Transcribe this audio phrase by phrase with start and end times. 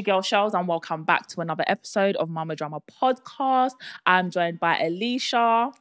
[0.00, 3.72] Your girl Shells, and welcome back to another episode of Mama Drama Podcast.
[4.06, 5.74] I'm joined by Alisha.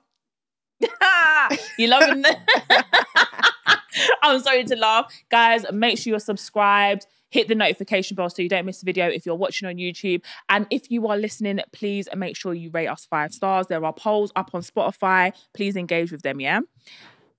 [1.78, 2.38] you loving it?
[4.22, 5.14] I'm sorry to laugh.
[5.32, 7.08] Guys, make sure you're subscribed.
[7.30, 10.22] Hit the notification bell so you don't miss a video if you're watching on YouTube.
[10.50, 13.68] And if you are listening, please make sure you rate us five stars.
[13.68, 15.32] There are polls up on Spotify.
[15.54, 16.60] Please engage with them, yeah?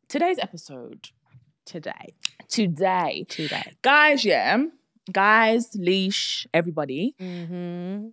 [0.09, 1.11] Today's episode.
[1.67, 2.15] today.
[2.48, 3.27] Today.
[3.28, 3.75] Today.
[3.83, 4.65] Guys, yeah.
[5.12, 7.14] Guys, leash, everybody.
[7.20, 8.09] Mm-hmm.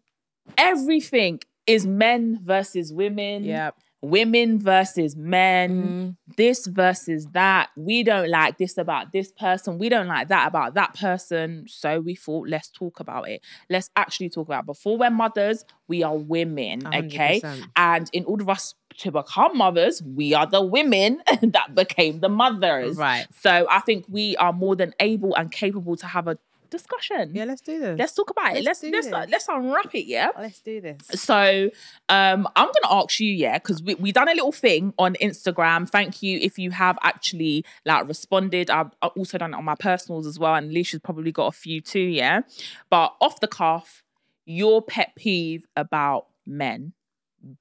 [0.58, 3.44] Everything is men versus women.
[3.44, 3.76] Yep.
[4.02, 6.16] Women versus men.
[6.28, 6.36] Mm.
[6.38, 7.70] this versus that.
[7.76, 9.80] We don't like this about this person.
[9.80, 11.66] We don't like that about that person.
[11.68, 13.42] So we thought, let's talk about it.
[13.70, 14.68] Let's actually talk about it.
[14.68, 17.42] Before we're mothers, we are women, okay?
[17.44, 17.64] 100%.
[17.76, 22.30] And in order for us to become mothers, we are the women that became the
[22.30, 22.98] mothers.
[22.98, 23.28] Right.
[23.42, 26.38] So I think we are more than able and capable to have a
[26.70, 27.32] discussion.
[27.34, 27.98] Yeah, let's do this.
[27.98, 28.64] Let's talk about it.
[28.64, 29.32] Let's Let's do let's this.
[29.32, 30.30] let's unwrap it, yeah.
[30.38, 30.98] let's do this.
[31.14, 31.70] So
[32.10, 35.90] um, I'm gonna ask you, yeah, because we we done a little thing on Instagram.
[35.90, 38.70] Thank you if you have actually like responded.
[38.70, 41.82] I've also done it on my personals as well, and Alisha's probably got a few
[41.82, 42.42] too, yeah.
[42.90, 44.04] But off the cuff,
[44.46, 46.94] your pet peeve about men.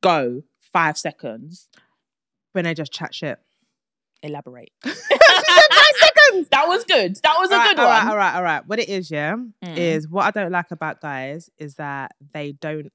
[0.00, 1.68] Go five seconds.
[2.52, 3.38] When they just chat shit.
[4.22, 4.72] Elaborate.
[6.50, 7.16] That was good.
[7.22, 7.86] That was a Alright, good one.
[7.86, 8.66] alright, all right, all right.
[8.66, 9.76] What it is, yeah, Mm.
[9.76, 12.92] is what I don't like about guys is that they don't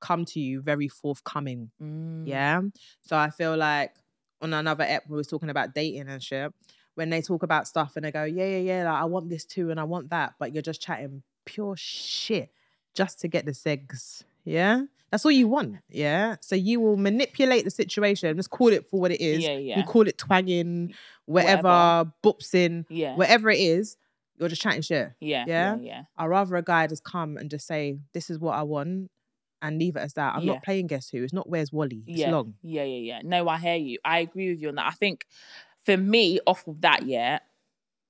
[0.00, 1.70] come to you very forthcoming.
[1.82, 2.26] Mm.
[2.26, 2.60] Yeah.
[3.02, 3.94] So I feel like
[4.42, 6.52] on another ep we was talking about dating and shit.
[6.94, 9.44] When they talk about stuff and they go, yeah, yeah, yeah, like I want this
[9.44, 12.50] too and I want that, but you're just chatting pure shit
[12.94, 14.22] just to get the segs.
[14.44, 14.82] Yeah.
[15.10, 15.76] That's all you want.
[15.88, 16.36] Yeah.
[16.40, 18.34] So you will manipulate the situation.
[18.36, 19.42] Let's call it for what it is.
[19.42, 19.78] Yeah, yeah.
[19.78, 20.94] You call it twanging,
[21.26, 21.62] Whatever.
[21.62, 23.14] whatever, boopsing, Yeah.
[23.16, 23.96] whatever it is.
[24.38, 25.12] You're just chatting shit.
[25.20, 25.44] Yeah.
[25.46, 25.76] Yeah.
[25.76, 25.80] Yeah?
[25.80, 26.02] Yeah.
[26.18, 29.10] I'd rather a guy just come and just say, This is what I want
[29.62, 30.34] and leave it as that.
[30.34, 30.54] I'm Yeah.
[30.54, 31.22] not playing guess who.
[31.22, 32.02] It's not where's Wally.
[32.06, 32.30] It's yeah.
[32.30, 32.54] long.
[32.62, 33.20] Yeah, yeah, yeah.
[33.24, 33.98] No, I hear you.
[34.04, 34.86] I agree with you on that.
[34.86, 35.24] I think
[35.84, 37.38] for me, off of that, yeah,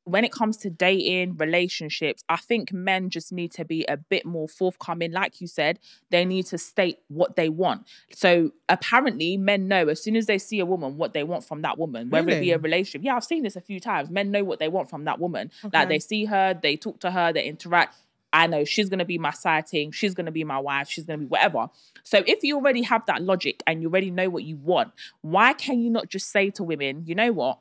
[0.07, 4.25] when it comes to dating, relationships, I think men just need to be a bit
[4.25, 5.11] more forthcoming.
[5.11, 5.81] Like you said,
[6.11, 7.89] they need to state what they want.
[8.13, 11.63] So apparently, men know as soon as they see a woman what they want from
[11.63, 13.05] that woman, whether it be a relationship.
[13.05, 14.09] Yeah, I've seen this a few times.
[14.09, 15.51] Men know what they want from that woman.
[15.73, 17.97] Like they see her, they talk to her, they interact.
[18.33, 21.27] I know she's gonna be my sighting, she's gonna be my wife, she's gonna be
[21.27, 21.69] whatever.
[22.05, 24.93] So if you already have that logic and you already know what you want,
[25.23, 27.59] why can you not just say to women, you know what?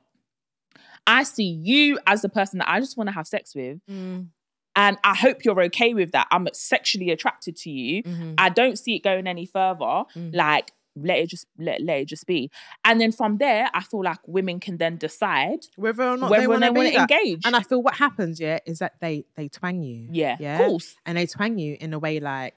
[1.08, 4.28] I see you as the person that I just want to have sex with, Mm,
[4.76, 6.28] and I hope you're okay with that.
[6.32, 8.04] I'm sexually attracted to you.
[8.04, 8.34] mhm.
[8.38, 10.04] I don't see it going any further.
[10.16, 10.34] Mm.
[10.36, 12.50] Like, let it just let, let it just be.
[12.86, 16.42] And then from there, I feel like women can then decide Whether or not whether
[16.44, 17.12] they want to they want be to that.
[17.12, 17.42] engage.
[17.46, 20.08] And I feel what happens, yeah, is that they they twang you.
[20.12, 20.60] yeah, Yeah.
[20.62, 20.96] of course.
[21.06, 22.56] And they twang you in a way like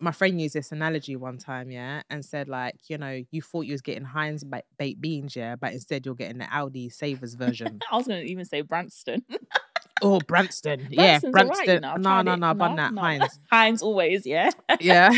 [0.00, 3.62] my friend used this analogy one time, yeah, and said like, you know, you thought
[3.62, 7.34] you was getting Heinz ba- baked beans, yeah, but instead you're getting the Aldi Savers
[7.34, 7.80] version.
[7.90, 9.24] I was gonna even say Branston.
[10.02, 11.74] oh, Branston, yeah, Branston's Branston.
[11.74, 13.38] you know, I've no, no, no, bun that Heinz.
[13.50, 14.50] Heinz always, yeah.
[14.80, 15.10] Yeah.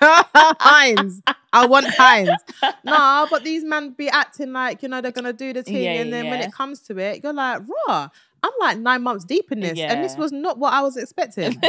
[0.00, 1.22] Heinz.
[1.52, 2.30] I want Heinz.
[2.84, 5.76] Nah, but these men be acting like, you know, they're gonna do the thing.
[5.76, 8.08] Yeah, and then when it comes to it, you're like, raw.
[8.42, 9.78] I'm like nine months deep in this.
[9.78, 11.60] And this was not what I was expecting.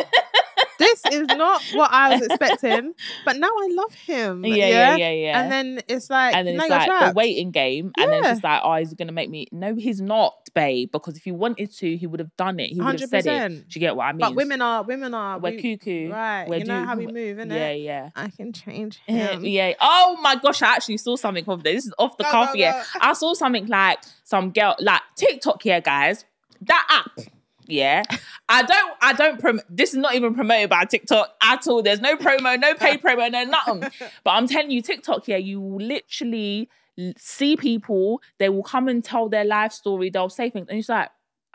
[0.79, 2.93] This is not what I was expecting.
[3.25, 4.45] But now I love him.
[4.45, 5.41] Yeah, yeah, yeah, yeah.
[5.41, 8.23] And then it's like, and then now it's you're like the waiting game, and then
[8.23, 8.31] Yeah.
[8.33, 9.47] it's like, oh, is he gonna make me?
[9.51, 10.91] No, he's not, babe.
[10.91, 12.71] Because if he wanted to, he would have done it.
[12.71, 13.49] He would have said it.
[13.49, 14.19] Do you get what I mean?
[14.19, 15.39] But women are, women are.
[15.39, 16.47] we're we- cuckoo, Right.
[16.47, 17.53] We're you know do- how we move, innit?
[17.55, 18.09] Yeah, yeah.
[18.15, 19.43] I can change him.
[19.45, 19.73] yeah.
[19.79, 21.77] Oh my gosh, I actually saw something of this.
[21.77, 22.83] This is off the cuff, yeah.
[22.99, 26.25] I saw something like some girl, like TikTok here, guys.
[26.61, 27.27] That app,
[27.67, 28.03] yeah.
[28.49, 29.61] I don't, I don't prom.
[29.69, 31.81] This is not even promoted by TikTok at all.
[31.81, 33.81] There's no promo, no paid promo, no nothing.
[34.23, 36.69] But I'm telling you, TikTok here, you will literally
[37.17, 38.21] see people.
[38.39, 40.09] They will come and tell their life story.
[40.09, 41.09] They'll say things, and it's like.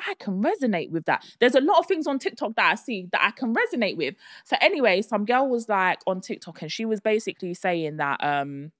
[0.04, 1.24] I can resonate with that.
[1.38, 4.16] There's a lot of things on TikTok that I see that I can resonate with.
[4.44, 8.72] So anyway, some girl was like on TikTok and she was basically saying that um,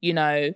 [0.00, 0.52] you know,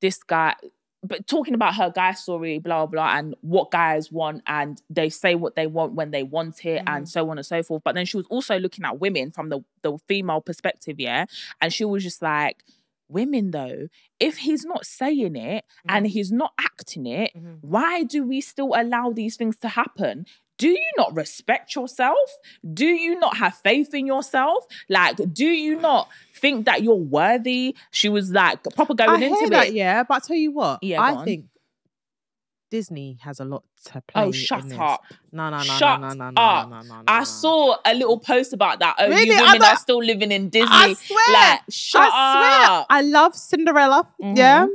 [0.00, 0.54] this guy
[1.04, 5.34] but talking about her guy story, blah blah, and what guys want, and they say
[5.34, 7.82] what they want when they want it, and so on and so forth.
[7.84, 11.26] But then she was also looking at women from the the female perspective, yeah,
[11.60, 12.64] and she was just like,
[13.08, 13.88] women though,
[14.20, 17.58] if he's not saying it and he's not acting it, Mhm.
[17.60, 20.24] why do we still allow these things to happen?
[20.62, 22.28] Do you not respect yourself?
[22.72, 24.64] Do you not have faith in yourself?
[24.88, 26.08] Like, do you not
[26.42, 27.74] think that you're worthy?
[27.90, 29.74] She was like proper I going hear into that, it.
[29.74, 30.02] yeah.
[30.04, 31.46] But I tell you what, Yeah, I think
[32.70, 34.22] Disney has a lot to play.
[34.24, 35.02] Oh, shut up.
[35.30, 36.68] No, no, no, Shut no, no, no, up.
[36.70, 37.04] no, no, no, no.
[37.06, 38.96] I saw a little post about that.
[38.98, 39.26] Oh, Really?
[39.26, 40.68] you I women are still living in Disney.
[40.70, 41.18] I swear.
[41.34, 42.32] Like, shut I
[42.62, 42.86] swear, up.
[42.88, 44.08] I love Cinderella.
[44.22, 44.36] Mhm.
[44.38, 44.66] Yeah.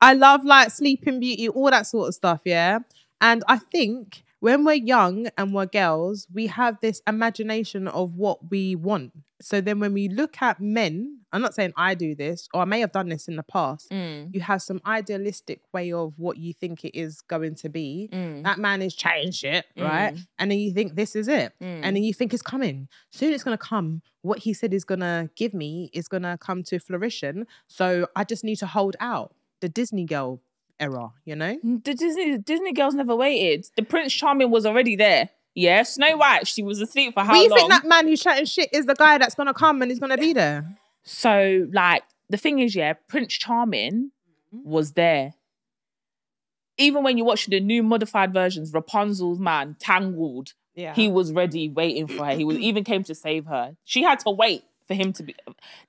[0.00, 2.40] I love like Sleeping Beauty, all that sort of stuff.
[2.44, 2.80] Yeah.
[3.20, 8.50] And I think when we're young and we're girls, we have this imagination of what
[8.50, 9.12] we want.
[9.40, 12.64] So then when we look at men, I'm not saying I do this, or I
[12.64, 16.38] may have done this in the past, Mm, you have some idealistic way of what
[16.38, 18.08] you think it is going to be.
[18.12, 20.14] mm, That man is chatting shit, right?
[20.14, 20.26] Mm.
[20.38, 21.52] And then you think this is it.
[21.62, 21.80] mm.
[21.84, 22.88] And then you think it's coming.
[23.12, 24.02] Soon it's gonna come.
[24.22, 27.46] What he said is gonna give me is gonna come to fruition.
[27.68, 29.34] So I just need to hold out.
[29.60, 30.40] The Disney girl
[30.80, 31.58] era, you know?
[31.62, 33.66] The Disney Disney girls never waited.
[33.76, 35.28] The Prince Charming was already there.
[35.54, 36.46] Yeah, Snow White.
[36.46, 38.94] She was asleep for how But you think that man who's chatting shit is the
[38.94, 40.76] guy that's gonna come and he's gonna be there?
[41.02, 44.10] So, like, the thing is, yeah, Prince Charming
[44.54, 44.70] Mm-hmm.
[44.70, 45.34] was there.
[46.78, 50.94] Even when you watch the new modified versions, Rapunzel's man, Tangled, Yeah.
[50.94, 52.32] he was ready waiting for her.
[52.34, 53.76] He was even came to save her.
[53.84, 55.36] She had to wait for him to be.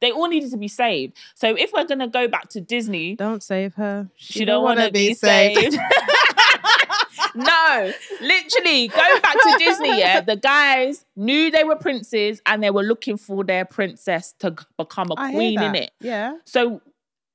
[0.02, 1.18] They all needed to be saved.
[1.34, 4.10] So if we're gonna go back to Disney, don't save her.
[4.16, 5.76] she, don't want to be saved.
[7.36, 12.70] no, literally, going back to Disney, yeah, the guys knew they were princes and they
[12.70, 15.92] were looking for their princess to become a I queen in it.
[16.02, 16.38] Yeah.
[16.46, 16.82] So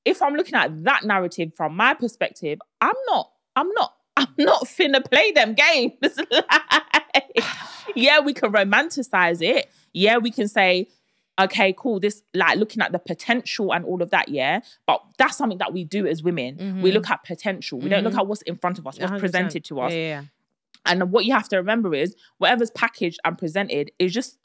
[0.05, 4.64] if I'm looking at that narrative from my perspective, I'm not, I'm not, I'm not
[4.64, 5.94] finna play them games.
[7.37, 7.44] Like,
[7.94, 9.70] yeah, we can romanticize it.
[9.93, 10.88] Yeah, we can say,
[11.40, 14.60] okay, cool, this like looking at the potential and all of that, yeah.
[14.86, 16.81] But that's something that we do as women.
[16.82, 16.94] We Mhm.
[16.94, 17.78] look at potential.
[17.81, 18.19] We don't look Mhm.
[18.20, 19.20] at what's in front of us, what's 100%.
[19.20, 19.92] presented to us.
[19.92, 20.22] Yeah, yeah.
[20.86, 24.38] And what you have to remember is whatever's packaged and presented is just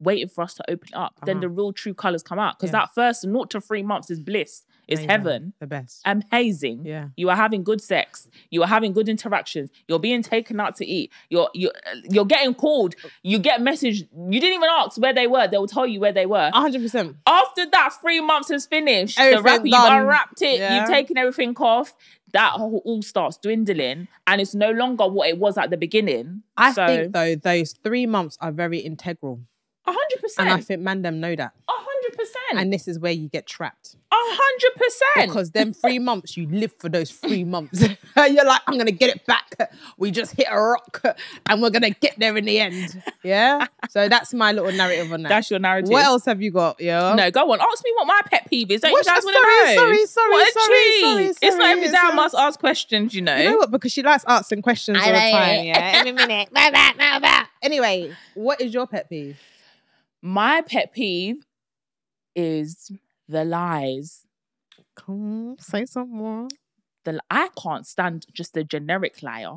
[0.00, 1.18] waiting for us to open up.
[1.24, 1.40] Then Uh-huh.
[1.42, 2.58] the real true colors come out.
[2.58, 2.80] Because Yeah.
[2.80, 6.00] that first naught to three months is bliss, is heaven, The best.
[6.04, 6.84] amazing.
[6.84, 7.08] Yeah.
[7.16, 8.26] You are having good sex.
[8.50, 9.70] You are having good interactions.
[9.86, 11.12] You're being taken out to eat.
[11.28, 11.72] You're you're
[12.10, 12.94] you're getting called.
[13.22, 14.00] You get message.
[14.12, 15.46] You didn't even ask where they were.
[15.48, 16.50] They will tell you where they were.
[16.52, 17.16] hundred percent.
[17.26, 20.80] After that three months has finished, the Everything you've unwrapped it, Yeah.
[20.80, 21.94] you've taken everything off.
[22.34, 26.42] That all starts dwindling, and it's no longer what it was at the beginning.
[26.58, 29.40] I so, think though those three months are very integral.
[29.86, 31.52] a hundred And I think Mandem know that.
[32.52, 33.96] And this is where you get trapped.
[34.10, 35.30] a hundred percent.
[35.30, 37.80] Because them three months, you live for those three months.
[38.16, 39.44] You're like, I'm gonna get it back.
[39.98, 41.02] We just hit a rock
[41.46, 43.02] and we're gonna get there in the end.
[43.22, 43.66] Yeah.
[43.90, 45.30] So that's my little narrative on that.
[45.30, 45.88] That's your narrative.
[45.90, 46.78] what else have you got?
[46.78, 47.14] Yeah.
[47.14, 47.58] No, go on.
[47.60, 48.82] Ask me what my pet peeve is.
[48.82, 49.82] Don't What's- you guys want to sorry, know?
[49.82, 51.00] sorry, sorry, What a sorry, treat.
[51.00, 52.14] sorry, It's not sorry, every day I sorry.
[52.16, 53.36] must ask questions, you know.
[53.36, 53.70] You know what?
[53.70, 55.58] Because she likes asking questions all the know time.
[55.60, 55.66] it.
[55.68, 55.92] Yeah.
[55.96, 56.48] Every minute.
[57.62, 59.38] Anyway, what is your pet peeve?
[60.20, 61.44] My pet peeve
[62.38, 62.92] is
[63.28, 64.24] the lies.
[64.96, 66.48] Come say some more.
[67.04, 69.56] The I can't stand just a generic liar.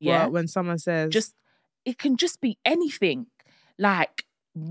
[0.00, 0.24] Yeah.
[0.24, 0.26] Yeah.
[0.26, 1.34] when someone says just
[1.84, 3.26] it can just be anything.
[3.78, 4.24] Like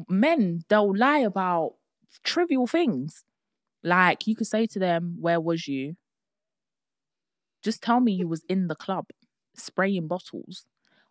[0.09, 1.75] men, they'll lie about
[2.23, 3.23] trivial things.
[3.83, 5.95] Like you could say to them, "Where was you?"
[7.63, 9.07] Just tell me you was in the club
[9.55, 10.65] spraying bottles.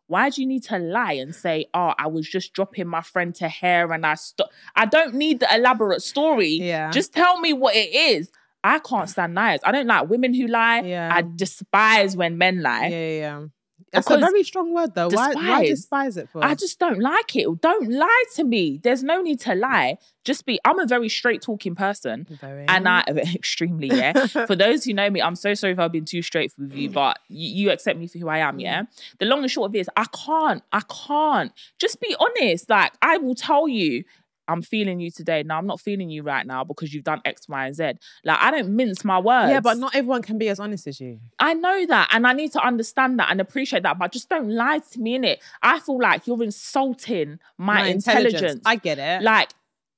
[0.06, 3.34] Why do you need to lie and say, "Oh, I was just dropping my friend
[3.36, 4.52] to hair and I stopped"?
[4.76, 6.58] I don't need the elaborate story.
[6.60, 6.90] Yeah.
[6.90, 8.30] Just tell me what it is.
[8.62, 9.60] I can't stand liars.
[9.62, 10.80] I don't like women who lie.
[10.80, 11.10] Yeah.
[11.12, 12.88] I despise when men lie.
[12.88, 13.46] Yeah, yeah, yeah.
[13.94, 15.08] That's a very strong word though.
[15.08, 15.68] Why why despise.
[15.68, 16.44] despise it for?
[16.44, 17.60] I just don't like it.
[17.60, 18.80] Don't lie to me.
[18.82, 19.98] There's no need to lie.
[20.24, 20.58] Just be.
[20.64, 22.66] I'm a very straight talking person, Very.
[22.66, 23.04] and I
[23.34, 24.26] extremely yeah.
[24.46, 26.90] for those who know me, I'm so sorry if I've been too straight with you,
[26.90, 28.58] but you, you accept me for who I am.
[28.58, 28.84] Yeah.
[29.18, 30.62] The long and short of it is, I can't.
[30.72, 31.52] I can't.
[31.78, 32.68] Just be honest.
[32.68, 34.04] Like I will tell you.
[34.48, 35.42] I'm feeling you today.
[35.42, 37.92] No, I'm not feeling you right now because you've done X, Y, and Z.
[38.24, 39.50] Like I don't mince my words.
[39.50, 41.20] yeah, but not everyone can be as honest as you.
[41.38, 43.98] I know that, and I need to understand that and appreciate that.
[43.98, 45.42] But just don't lie to me in it.
[45.62, 48.62] I feel like you're insulting my, intelligence.
[48.64, 49.22] I get it.
[49.22, 49.50] like,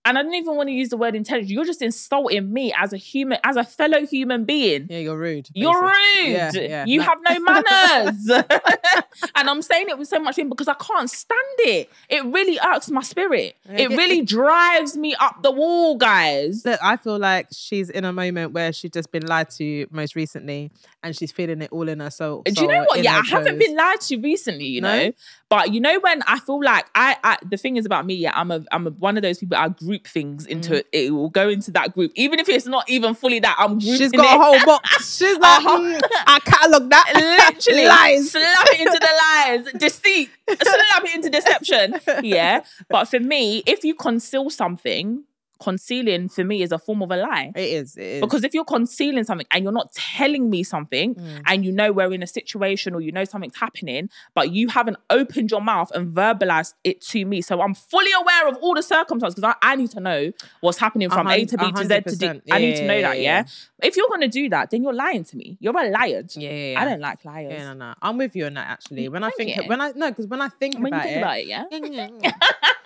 [0.07, 1.51] and I don't even want to use the word intelligence.
[1.51, 4.87] You're just insulting me as a human, as a fellow human being.
[4.89, 5.49] yeah, you're rude.
[5.53, 5.93] You're rude.
[6.25, 6.85] Yeah, yeah.
[6.87, 7.05] You No.
[7.05, 8.31] have no manners.
[9.35, 11.91] and I'm saying it with so much feeling because I can't stand it.
[12.09, 13.57] It really irks my spirit.
[13.69, 16.65] It really drives me up the wall, guys.
[16.65, 20.15] Look, I feel like she's in a moment where she's just been lied to most
[20.17, 20.71] recently,
[21.03, 22.43] and she's feeling it all in her soul.
[22.45, 23.03] Do you know what?
[23.03, 24.97] Yeah, I haven't been lied to recently, you No?
[25.07, 25.13] know.
[25.49, 28.33] But you know when I feel like I, I the thing is about me, yeah,
[28.35, 30.79] I'm a I'm a, one of those people I group things into Mm.
[30.79, 30.87] it.
[30.93, 33.57] It will go into that group, even if it's not even fully that.
[33.59, 34.37] I'm She's got it.
[34.37, 35.17] a whole box.
[35.17, 35.79] She's like, Uh-huh.
[35.79, 37.13] mm, I catalog that.
[37.65, 38.31] Literally, lies.
[38.31, 41.95] slap it into the lies, deceit, slap it into deception.
[42.23, 45.25] Yeah, but for me, if you conceal something,
[45.59, 47.53] concealing for me is a form of a lie.
[47.55, 47.97] It is.
[47.97, 48.21] It is.
[48.21, 51.43] Because if you're concealing something and you're not telling me something Mm.
[51.47, 54.97] and you know we're in a situation or you know something's happening, but you haven't
[55.11, 57.41] opened your mouth and verbalized it to me.
[57.41, 60.79] So I'm fully aware of all the circumstances because I, I need to know what's
[60.79, 62.27] happening from A to B to Z to D.
[62.27, 62.43] 100%.
[62.51, 63.45] I need to know yeah, that, yeah, yeah?
[63.83, 65.57] If you're going to do that, then you're lying to me.
[65.61, 66.25] You're a liar.
[66.35, 66.81] yeah, yeah, yeah.
[66.81, 67.53] I don't like liars.
[67.53, 67.95] Yeah, no, no.
[68.03, 69.09] I'm with you on that actually.
[69.09, 69.63] When I think, you.
[69.67, 72.31] when I no, because when I think when you about think it, about it, yeah?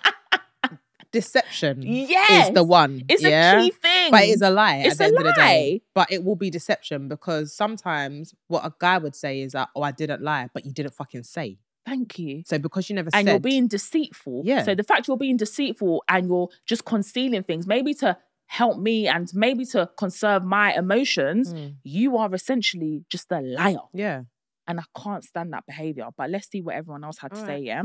[1.11, 2.47] deception Yes.
[2.49, 3.03] is the one.
[3.09, 3.59] It's yeah?
[3.59, 4.11] a key thing.
[4.11, 5.71] But it is a lie It's at the a end of the day.
[5.73, 5.81] lie.
[5.93, 9.81] But it will be deception because sometimes what a guy would say is that, oh,
[9.83, 11.57] I didn't lie, but you didn't fucking say.
[11.85, 12.43] Thank you.
[12.45, 14.43] So because you never and said, you're being deceitful.
[14.45, 14.63] Yeah.
[14.63, 19.07] So the fact you're being deceitful and you're just concealing things, maybe to help me
[19.07, 23.77] and maybe to conserve my emotions, Mm, you are essentially just a liar.
[23.93, 24.23] yeah,
[24.67, 26.07] And I can't stand that behavior.
[26.15, 27.83] But let's see what everyone else had to All say, yeah?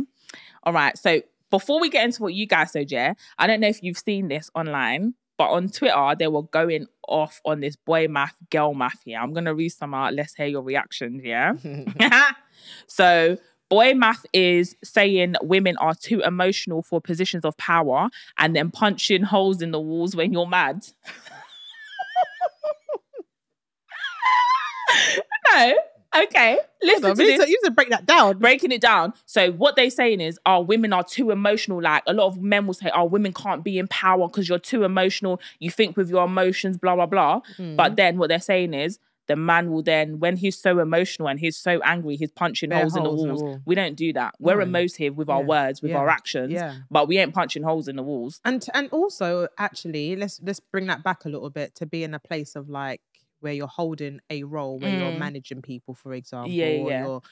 [0.64, 0.96] All right.
[0.98, 3.98] So before we get into what you guys said, yeah, I don't know if you've
[3.98, 8.72] seen this online, but on Twitter, they were going off on this boy math, girl
[8.74, 9.22] math, yeah?
[9.22, 10.14] I'm going to read some out.
[10.14, 11.52] Let's hear your reactions, yeah?
[12.86, 13.36] so
[13.68, 19.24] boy math is saying women are too emotional for positions of power and then punching
[19.24, 20.86] holes in the walls when you're mad.
[25.52, 25.74] no.
[26.14, 26.58] Okay.
[26.82, 28.38] Listen on, to you this need to- you need to break that down.
[28.38, 29.12] breaking it down.
[29.24, 31.80] So what they're saying is, our women are too emotional.
[31.82, 34.58] Like a lot of men will say, "Oh, women can't be in power because you're
[34.58, 35.40] too emotional.
[35.58, 37.76] You think with your emotions, blah blah blah." Mm.
[37.76, 41.40] But then what they're saying is, the man will then, when he's so emotional and
[41.40, 43.42] he's so angry, he's punching holes in the holes in the walls.
[43.42, 43.60] wall.
[43.66, 44.34] We don't do that.
[44.38, 44.62] We're No.
[44.62, 45.98] emotive with our words, with Yeah.
[45.98, 46.74] our actions, yeah.
[46.90, 48.40] but we ain't punching holes in the walls.
[48.44, 52.14] and and also actually let's let's bring that back a little bit to be in
[52.14, 53.00] a place of like
[53.40, 55.18] where you're holding a role where you're Mm.
[55.18, 57.00] managing people for example Yeah, or yeah.
[57.00, 57.22] you're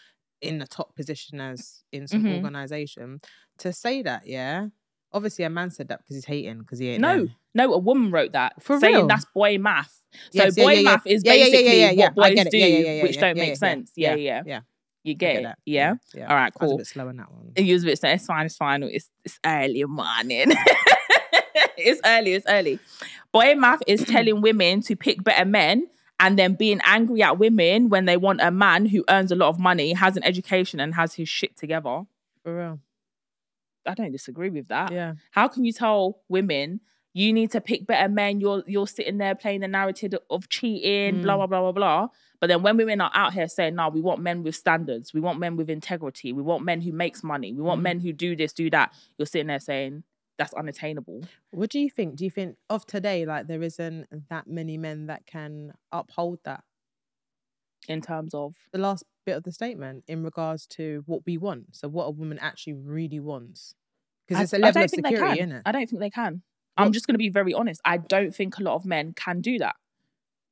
[0.43, 2.35] in the top position as in some Mhm.
[2.37, 3.21] organization
[3.59, 4.67] to say that yeah
[5.13, 7.35] obviously a man said that because he's hating because he ain't No, there.
[7.55, 9.07] no, a woman wrote that For saying real?
[9.07, 10.03] that's boy math.
[10.13, 10.83] So Yes, boy yeah, yeah.
[10.83, 12.05] math is Yeah, yeah, yeah, basically yeah, yeah.
[12.07, 13.93] what boys do, Yeah, yeah, yeah, which yeah, don't yeah, make yeah, sense.
[13.97, 14.61] Yeah, yeah, yeah
[15.05, 15.43] You I get, it.
[15.45, 15.59] that.
[15.65, 15.95] Yeah.
[16.15, 16.79] yeah All right, I was a cool.
[16.79, 18.01] bit slow on that one It was a bit.
[18.03, 18.47] It's fine.
[18.47, 18.83] It's fine.
[18.83, 20.51] It's it's early morning.
[21.77, 22.35] it's early.
[22.35, 22.81] It's early.
[23.35, 25.89] Boy math is telling women to pick better men
[26.21, 29.49] and then being angry at women when they want a man who earns a lot
[29.49, 32.05] of money, has an education, and has his shit together.
[32.45, 32.79] for real
[33.87, 34.93] I don't disagree with that.
[34.93, 36.81] yeah How can you tell women
[37.13, 38.41] you need to pick better men?
[38.41, 41.39] You're you're sitting there playing the narrative of cheating, blah Mm.
[41.39, 42.09] blah blah blah blah.
[42.41, 45.13] But then when women are out here saying, "No, we want men with standards.
[45.15, 46.33] We want men with integrity.
[46.33, 47.53] We want men who makes money.
[47.53, 47.85] We want Mm.
[47.89, 50.03] men who do this, do that," you're sitting there saying
[50.37, 51.23] that's unattainable.
[51.53, 55.07] what do you think do you think of today like there isn't that many men
[55.07, 56.65] that can uphold that
[57.89, 61.77] In terms of the last bit of the statement in regards to what we want.
[61.77, 63.75] So what a woman actually really wants.
[64.27, 65.63] Because it's a level of security, isn't it?
[65.67, 66.43] I don't think they can.
[66.77, 67.81] I'm just going to be very honest.
[67.85, 69.77] I don't think a lot of men can do that.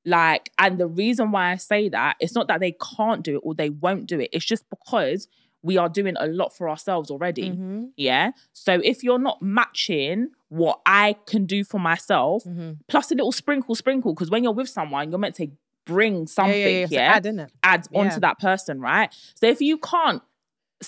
[0.05, 3.41] Like, and the reason why I say that, it's not that they can't do it
[3.43, 4.31] or they won't do it.
[4.33, 5.27] It's just because
[5.63, 7.51] we are doing a lot for ourselves already.
[7.51, 7.85] Mm-hmm.
[7.97, 8.33] Yeah.
[8.53, 12.73] So if you're not matching what I can do for myself, Mm-hmm.
[12.89, 15.49] plus a little sprinkle, sprinkle, because when you're with someone, you're meant to
[15.85, 17.21] bring something, yeah, yeah, yeah.
[17.25, 19.13] Yeah, add, add onto that person, right?
[19.35, 20.23] So if you can't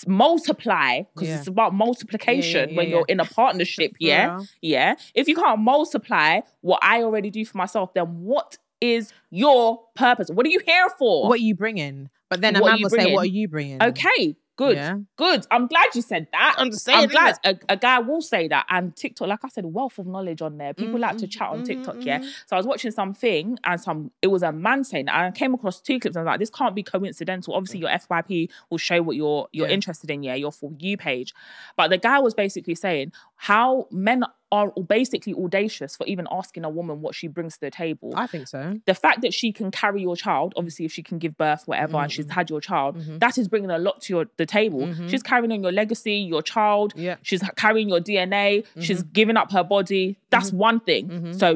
[0.07, 1.39] multiply, because Yeah.
[1.39, 2.97] it's about multiplication yeah, when yeah.
[2.97, 4.97] you're in a partnership, yeah, yeah.
[5.15, 10.29] If you can't multiply what I already do for myself, then what is your purpose?
[10.31, 11.29] What are you here for?
[11.29, 12.11] What are you bringing?
[12.29, 13.83] But then a What man will say, what are you bringing?
[13.83, 14.99] okay, good, Yeah.
[15.17, 15.47] good.
[15.51, 16.55] I'm glad you said that.
[16.59, 18.67] I'm just I'm glad a, a guy will say that.
[18.69, 20.75] And TikTok, like I said, wealth of knowledge on there.
[20.75, 22.19] People like to Mhm, chat on TikTok, yeah.
[22.21, 22.25] mhm.
[22.47, 25.15] So I was watching something and some it was a man saying that.
[25.17, 27.55] I came across two clips and I was like, this can't be coincidental.
[27.55, 29.75] Obviously, your FYP will show what you're you're Yeah.
[29.75, 31.35] interested in, yeah, your for you page.
[31.77, 34.69] But the guy was basically saying how men are
[34.99, 38.11] basically audacious for even asking a woman what she brings to the table.
[38.25, 38.61] I think so.
[38.87, 41.97] the fact that she can carry your child, obviously, if she can give birth, whatever,
[41.99, 42.31] and she's Mhm.
[42.39, 43.19] had your child, Mhm.
[43.25, 44.83] that is bringing a lot to your the table.
[44.91, 45.11] Mhm.
[45.11, 46.89] She's carrying on your legacy, your child.
[46.97, 47.17] Yeah.
[47.23, 48.65] She's carrying your DNA.
[48.81, 49.13] She's Mm-hmm.
[49.13, 50.17] giving up her body.
[50.31, 51.05] That's one thing.
[51.43, 51.49] So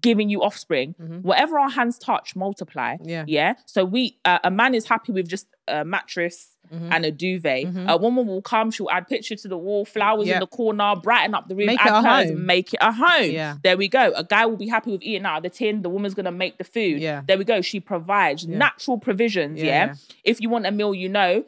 [0.00, 1.22] giving you offspring, Mhm.
[1.22, 2.96] whatever our hands touch, multiply.
[3.02, 3.24] Yeah.
[3.26, 3.54] Yeah.
[3.66, 6.88] So we, uh, a man is happy with just a mattress Mhm.
[6.90, 7.66] and a duvet.
[7.66, 7.88] Mhm.
[7.88, 10.34] A woman will come, she'll add picture to the wall, flowers Yeah.
[10.34, 12.44] in the corner, brighten up the room, Make it a home.
[12.46, 13.30] make it a home.
[13.30, 13.56] Yeah.
[13.62, 14.12] There we go.
[14.16, 15.82] A guy will be happy with eating out of the tin.
[15.82, 17.00] The woman's gonna make the food.
[17.00, 17.22] Yeah.
[17.26, 17.60] There we go.
[17.60, 18.58] She provides Yeah.
[18.58, 19.62] natural provisions.
[19.62, 19.94] Yeah, yeah.
[20.24, 21.44] If you want a meal, you know,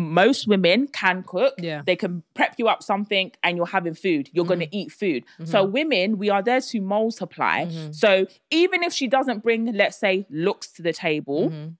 [0.00, 1.54] most women can cook.
[1.58, 1.82] Yeah.
[1.86, 4.30] They can prep you up something and you're having food.
[4.32, 4.74] You're gonna Mm-hmm.
[4.88, 5.24] eat food.
[5.44, 7.66] So women, we are there to multiply.
[7.92, 11.76] So even if she doesn't bring, let's say, looks to the table, Mhm.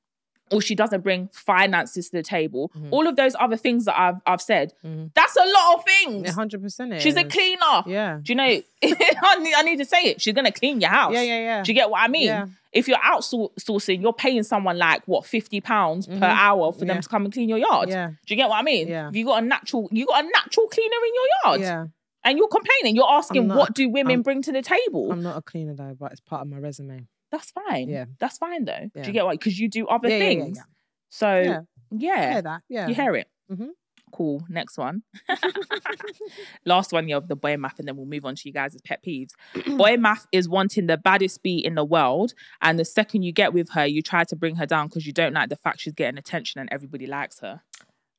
[0.53, 2.71] Or she doesn't bring finances to the table.
[2.77, 2.89] Mhm.
[2.91, 5.11] All of those other things that I've I've said, Mhm.
[5.15, 6.31] that's a lot of things.
[6.35, 7.01] Hundred percent.
[7.01, 7.83] She's a cleaner.
[7.87, 8.19] Yeah.
[8.23, 8.45] Do you know?
[8.83, 10.21] I, need, I need to say it.
[10.21, 11.13] She's gonna clean your house.
[11.15, 11.63] Yeah, yeah, yeah.
[11.63, 12.27] Do you get what I mean?
[12.27, 12.47] Yeah.
[12.73, 16.23] If you're outsourcing, you're paying someone like what fifty pounds per Mhm.
[16.23, 16.95] hour for Yeah.
[16.95, 17.89] them to come and clean your yard.
[17.89, 18.09] Yeah.
[18.09, 18.89] Do you get what I mean?
[18.89, 19.11] Yeah.
[19.13, 21.87] You got a natural, you got a natural cleaner in your yard, Yeah.
[22.25, 22.97] and you're complaining.
[22.97, 25.11] You're asking, not- what do women I'm- bring to the table?
[25.13, 27.07] I'm not a cleaner though, but it's part of my resume.
[27.31, 27.89] That's fine.
[27.89, 28.07] Yeah.
[28.19, 28.91] that's fine though.
[28.95, 29.39] Do you get what?
[29.39, 30.57] Because you do other Yeah, yeah, yeah, things.
[30.59, 30.63] yeah.
[31.11, 31.61] So Yeah.
[31.91, 32.63] yeah, hear that.
[32.69, 32.89] Yeah.
[32.89, 33.29] you hear it.
[33.51, 33.69] Mhm.
[34.13, 34.45] Cool.
[34.49, 35.03] Next one.
[36.65, 38.77] Last one, yeah, of the boy math, and then we'll move on to you guys'
[38.85, 39.31] pet peeves.
[39.77, 43.53] boy math is wanting the baddest bee in the world, and the second you get
[43.53, 45.93] with her, you try to bring her down because you don't like the fact she's
[45.93, 47.63] getting attention and everybody likes her.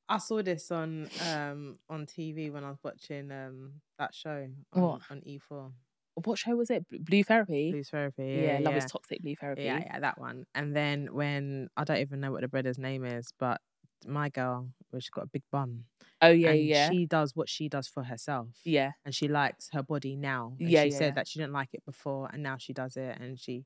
[0.10, 5.02] I saw this on um on TV when I was watching um that show on,
[5.10, 5.72] on E4
[6.16, 6.86] What show was it?
[6.90, 7.72] Blue Therapy.
[7.72, 8.24] Blues Therapy.
[8.24, 8.86] yeah, Yeah, Love yeah.
[8.86, 9.22] is Toxic.
[9.22, 9.64] Blue Therapy.
[9.64, 10.46] Yeah, yeah, that one.
[10.54, 13.62] And then when I don't even know what the brother's name is, but
[14.06, 15.86] my girl, where she's got a big bum.
[16.22, 18.48] Oh yeah, and yeah, She does what she does for herself.
[18.66, 18.92] yeah.
[19.06, 20.56] And she likes her body now.
[20.60, 22.98] And Yeah, she yeah, said that she didn't like it before and now she does
[22.98, 23.66] it and she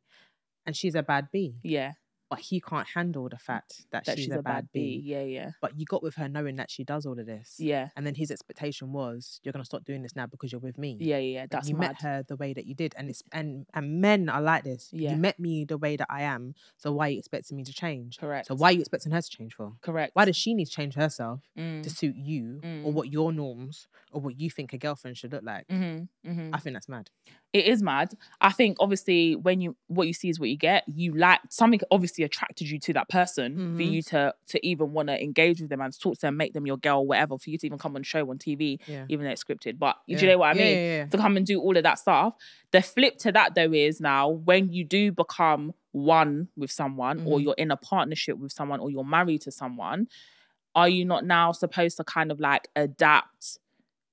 [0.66, 1.56] and she's a bad bee.
[1.64, 1.94] Yeah,
[2.30, 5.00] But he can't handle the fact that, that she's, a, bad bee.
[5.04, 7.56] Yeah, yeah, But you got with her knowing that she does all of this.
[7.60, 10.78] yeah, And then his expectation was, you're gonna stop doing this now because you're with
[10.80, 10.98] me.
[11.00, 11.44] yeah, yeah.
[11.44, 11.82] But That's you mad.
[11.90, 14.90] met her the way that you did, and it's and and men are like this.
[14.92, 15.12] Yeah.
[15.12, 17.74] You met me the way that I am, so why are you expecting me to
[17.74, 18.18] change?
[18.18, 18.48] Correct.
[18.48, 19.74] So why are you expecting her to change for?
[19.82, 20.12] Correct.
[20.16, 21.84] Why does she need to change herself Mm.
[21.84, 22.94] to suit you or Mm.
[22.94, 25.68] what your norms or what you think a girlfriend should look like?
[25.68, 26.56] Mm-hmm, mm-hmm.
[26.56, 27.10] I think that's mad.
[27.56, 28.10] It is mad.
[28.42, 30.84] I think obviously when you what you see is what you get.
[30.94, 33.92] You like something obviously attracted you to that person for Mhm.
[33.94, 36.68] you to to even want to engage with them and talk to them, make them
[36.68, 37.38] your girl, whatever.
[37.38, 39.06] For you to even come on show on TV, Yeah.
[39.08, 39.80] even though it's scripted.
[39.80, 40.18] But yeah.
[40.18, 40.78] do you know what I mean?
[40.78, 41.06] Yeah.
[41.06, 42.34] To come and do all of that stuff.
[42.72, 47.40] The flip to that though is now when you do become one with someone, or
[47.40, 47.44] Mhm.
[47.44, 50.10] you're in a partnership with someone, or you're married to someone,
[50.76, 53.60] are you not now supposed to kind of like adapt,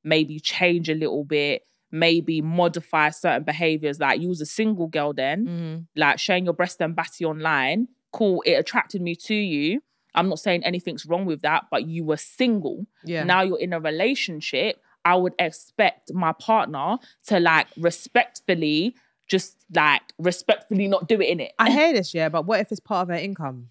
[0.05, 1.67] maybe change a little bit?
[1.93, 4.01] Maybe modify certain behaviors.
[4.01, 5.87] Like you was a single girl then, Mhm.
[5.95, 7.89] like showing your breast and batty online.
[8.13, 9.83] Cool, it attracted me to you.
[10.15, 12.87] I'm not saying anything's wrong with that, but you were single.
[13.05, 13.25] Yeah.
[13.25, 14.81] Now you're in a relationship.
[15.05, 16.97] I would expect my partner
[17.29, 18.95] to like respectfully,
[19.29, 21.53] just like respectfully not do it in it.
[21.59, 23.69] I hear this, yeah, but what if it's part of her income?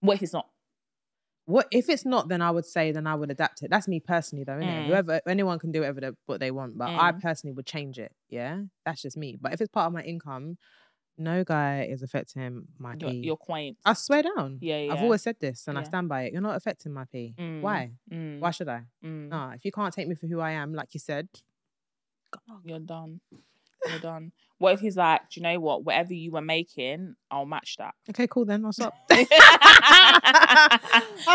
[0.00, 0.48] What if it's not?
[1.46, 2.28] What if it's not?
[2.28, 3.70] Then I would say, then I would adapt it.
[3.70, 4.52] That's me personally, though?
[4.58, 4.86] Mm.
[4.86, 7.20] Whoever, anyone can do whatever they, what they want, but I Mm.
[7.20, 8.12] personally would change it.
[8.28, 9.36] Yeah, that's just me.
[9.40, 10.58] But if it's part of my income,
[11.18, 13.22] no guy is affecting my You're, pee.
[13.24, 13.78] you're quaint.
[13.84, 14.58] I swear down.
[14.60, 14.92] Yeah, yeah.
[14.92, 16.32] I've always said this, and I stand by it.
[16.32, 17.34] You're not affecting my pee.
[17.38, 17.92] Mm, Why?
[18.12, 18.82] mm, Why should I?
[19.04, 19.28] mm.
[19.28, 21.28] Nah, if you can't take me for who I am, like you said,
[22.64, 23.20] You're done.
[23.88, 24.32] You're done.
[24.58, 25.84] What if he's like, do you know what?
[25.84, 27.94] Whatever you were making, I'll match that.
[28.10, 28.92] okay, cool, then I'll stop.
[29.10, 30.78] I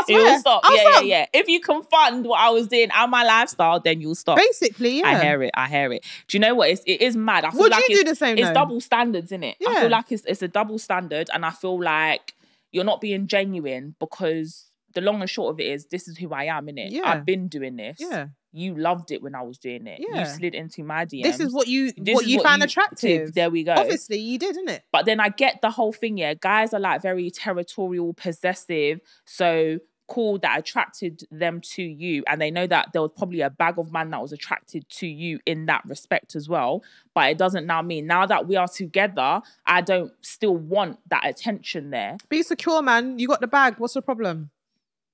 [0.05, 0.61] swear, will stop.
[0.63, 1.03] I'll yeah, stop.
[1.03, 1.25] yeah, yeah.
[1.33, 4.37] If you can fund what I was doing and my lifestyle, then you'll stop.
[4.37, 5.07] Basically, yeah.
[5.07, 5.49] I hear it.
[5.55, 6.05] I hear it.
[6.27, 6.69] Do you know what?
[6.69, 7.45] It's, it is mad.
[7.45, 8.37] I feel Would like you it's, do the same?
[8.37, 8.53] it's though?
[8.53, 9.57] double standards, in it?
[9.59, 9.69] Yeah.
[9.69, 12.35] I feel like it's, it's a double standard, and I feel like
[12.71, 16.31] you're not being genuine because the long and short of it is this is who
[16.31, 16.91] I am, in it.
[16.91, 17.09] Yeah.
[17.09, 17.97] I've been doing this.
[17.99, 18.27] Yeah.
[18.55, 19.99] You loved it when I was doing it.
[19.99, 20.19] Yeah.
[20.19, 21.23] You slid into my DMs.
[21.23, 23.33] This is what you This what you found attractive.
[23.33, 23.73] There we go.
[23.73, 24.83] Obviously, you did, didn't it?
[24.91, 26.33] But then I get the whole thing, yeah.
[26.35, 29.01] Guys are like very territorial, possessive.
[29.25, 32.23] So cool that attracted them to you.
[32.27, 35.07] And they know that there was probably a bag of man that was attracted to
[35.07, 36.83] you in that respect as well.
[37.13, 41.25] But it doesn't now mean now that we are together, I don't still want that
[41.25, 42.17] attention there.
[42.29, 43.19] Be secure, man.
[43.19, 43.75] You got the bag.
[43.79, 44.51] What's the problem?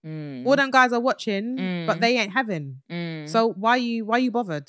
[0.06, 1.86] Mm, All them guys are watching, Mm.
[1.86, 2.82] but they ain't having.
[2.90, 4.68] mm, So why you why you bothered?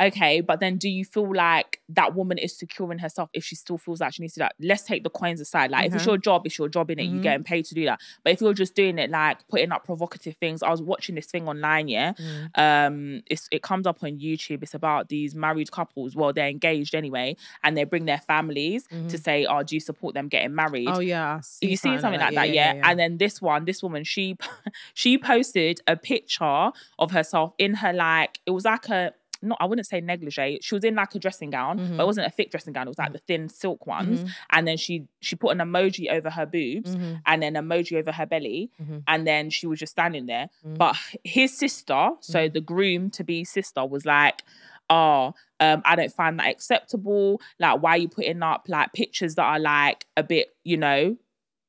[0.00, 3.54] Okay, but then do you feel like that woman is secure in herself if she
[3.54, 4.54] still feels like she needs to do that?
[4.60, 5.70] Let's take the coins aside.
[5.70, 6.06] Like if it's Mhm.
[6.08, 7.04] your job, it's your job in it.
[7.04, 7.22] You're Mhm.
[7.22, 8.00] getting paid to do that.
[8.22, 11.26] But if you're just doing it like putting up provocative things, I was watching this
[11.26, 12.12] thing online, yeah.
[12.12, 12.58] Mm.
[12.58, 14.62] Um, it's it comes up on YouTube.
[14.62, 16.14] It's about these married couples.
[16.14, 19.22] Well, they're engaged anyway, and they bring their families to Mhm.
[19.24, 22.34] say, "Oh, do you support them getting married?" Oh yeah, see you seen something like
[22.34, 24.36] that, yeah, And then this one, this woman, she
[24.94, 29.12] she posted a picture of herself in her like it was like a
[29.46, 30.58] not I wouldn't say negligee.
[30.62, 32.00] She was in like a dressing gown, but Mhm.
[32.00, 32.86] it wasn't a thick dressing gown.
[32.86, 34.28] It was like the thin silk ones.
[34.50, 37.20] And then she she put an emoji over her boobs Mhm.
[37.26, 39.02] and then emoji over her belly, Mhm.
[39.08, 40.48] and then she was just standing there.
[40.66, 40.78] Mhm.
[40.78, 44.42] But his sister, so the groom to be sister, was like.
[44.88, 47.40] Oh, um, I don't find that acceptable.
[47.58, 51.16] Like, why are you putting up like pictures that are like a bit, you know,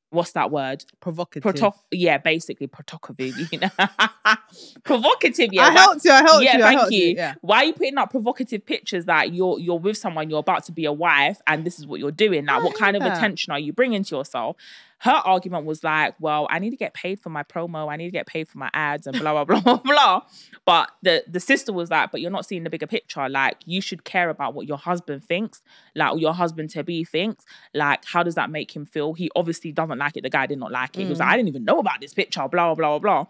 [0.09, 0.83] what's that word?
[0.99, 1.43] provocative.
[1.43, 3.51] Proto- yeah, basically provocative.
[3.51, 3.69] You know,
[4.83, 5.49] provocative.
[5.51, 6.11] Yeah, I helped you.
[6.11, 6.63] I helped yeah, you.
[6.63, 7.07] Thank helped you.
[7.15, 7.35] Yeah.
[7.41, 10.71] Why are you putting up provocative pictures that you're you're with someone, you're about to
[10.71, 12.45] be a wife, and this is what you're doing?
[12.45, 14.57] Like, what kind of attention are you bringing to yourself?
[14.99, 18.05] Her argument was like, well, I need to get paid for my promo, I need
[18.05, 20.21] to get paid for my ads and blah blah blah blah blah.
[20.65, 23.29] But the the sister was like, but you're not seeing the bigger picture.
[23.29, 25.61] Like you should care about what your husband thinks,
[25.95, 27.45] like what your husband to be thinks.
[27.73, 29.13] Like, how does that make him feel?
[29.13, 30.23] He obviously doesn't like it.
[30.23, 31.03] The guy did not like it.
[31.03, 31.37] He was like, I mm.
[31.37, 33.25] didn't even know about this picture, blah blah blah.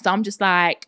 [0.00, 0.86] So I'm just like,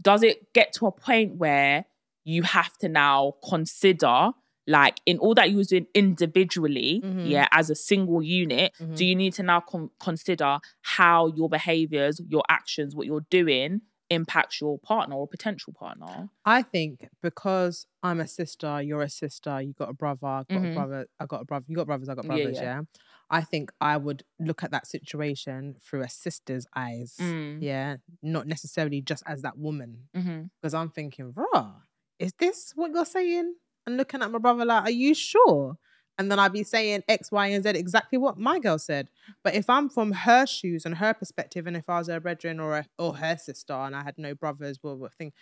[0.00, 1.84] does it get to a point where
[2.24, 4.30] you have to now consider
[4.66, 7.28] like in all that you was doing individually Mhm.
[7.28, 8.96] yeah as a single unit Mhm.
[8.96, 13.80] do you need to now con- consider how your behaviors your actions what you're doing
[14.10, 19.60] impacts your partner or potential partner I think because I'm a sister, you're a sister,
[19.60, 20.70] you got a brother, I got Mhm.
[20.70, 22.62] a brother, I got a brother, you got brothers, I got brothers, yeah.
[22.62, 22.82] yeah.
[23.28, 27.16] I think I would look at that situation through a sister's eyes.
[27.20, 27.60] Mm.
[27.60, 27.96] Yeah.
[28.22, 30.06] Not necessarily just as that woman.
[30.14, 30.42] mm-hmm.
[30.62, 31.72] Because I'm thinking, raw,
[32.20, 33.56] is this what you're saying?
[33.86, 35.78] And looking at my brother like, are you sure?
[36.18, 39.08] And then I'd be saying X, Y, and Z exactly what my girl said.
[39.44, 42.58] But if I'm from her shoes and her perspective, and if I was her brethren
[42.58, 45.32] or a, or her sister and I had no brothers, well, what thing,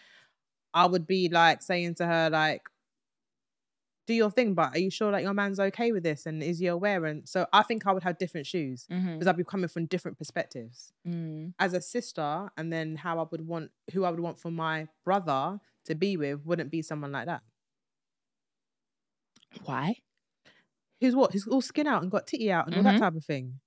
[0.75, 2.63] I would be like saying to her like,
[4.07, 6.27] "Do your thing, but are you sure that your man's okay with this?
[6.27, 9.13] And is he aware?" And so I think I would have different shoes Mm-hmm.
[9.15, 11.55] because I'd be coming from different perspectives Mm.
[11.61, 14.89] as a sister, and then how I would want who I would want for my
[15.05, 17.43] brother to be with wouldn't be someone like that.
[19.65, 19.97] Why
[21.01, 21.33] Who's what?
[21.33, 23.01] Who's all skin out and got titty out and all that Mhm.
[23.01, 23.61] type of thing.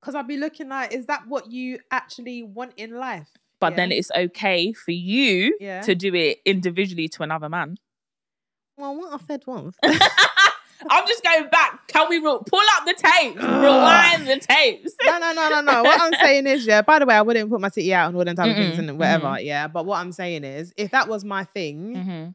[0.00, 3.28] Because I'd be looking like, is that what you actually want in life?
[3.60, 3.76] but Yeah.
[3.76, 5.82] then it's okay for you Yeah.
[5.82, 7.76] to do it individually to another man
[8.76, 9.76] well, what I said once.
[10.90, 15.18] i'm just going back can we re- pull up the tapes rewind the tapes no,
[15.18, 15.82] no, no, no, no.
[15.84, 16.82] What I'm saying is, yeah.
[16.82, 18.76] By the way, I wouldn't put my titty out and all them type of things
[18.78, 19.38] Mm-mm, and whatever.
[19.40, 22.30] Yeah, but what I'm saying is, if that was my thing, mm-hmm.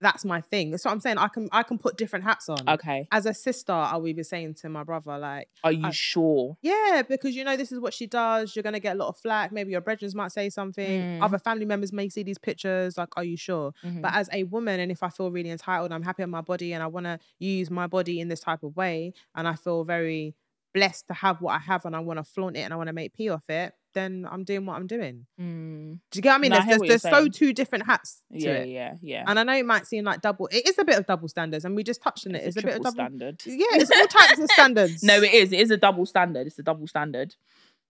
[0.00, 0.70] That's my thing.
[0.70, 1.18] That's what I'm saying.
[1.18, 2.68] I can I can put different hats on.
[2.68, 5.48] okay As a sister, I will be saying to my brother like.
[5.64, 8.54] are you I- sure Yeah, because you know this is what she does.
[8.54, 9.50] You're gonna get a lot of flack.
[9.52, 11.00] Maybe your brethren might say something.
[11.18, 11.22] Mm.
[11.22, 12.96] Other family members may see these pictures.
[12.96, 13.72] Like, are you sure?
[13.84, 14.02] Mhm.
[14.02, 16.72] But as a woman, and if I feel really entitled, I'm happy in my body,
[16.74, 19.84] and I want to use my body in this type of way, and I feel
[19.84, 20.34] very
[20.74, 22.86] blessed to have what I have, and I want to flaunt it, and I want
[22.88, 25.26] to make pee off it, then I'm doing what I'm doing.
[25.40, 26.00] Mm.
[26.10, 26.50] Do you get what I mean?
[26.50, 28.68] No, there's hear there's, there's so two different hats yeah it.
[28.68, 30.48] yeah yeah And I know it might seem like double.
[30.48, 32.44] It is a bit of double standards, and we just touched on it.
[32.44, 32.92] It's, a, bit of double.
[32.92, 35.02] standard Yeah, it's all types of standards.
[35.08, 37.34] no it is it is a double standard it's a double standard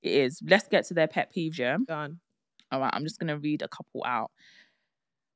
[0.03, 2.21] it is let's get to their pet peeves yeah Done.
[2.71, 4.31] all right i'm just gonna read a couple out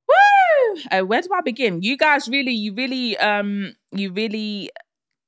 [0.08, 0.80] Woo!
[0.90, 1.82] Uh, where do I begin?
[1.82, 4.70] You guys really, you really, um, you really,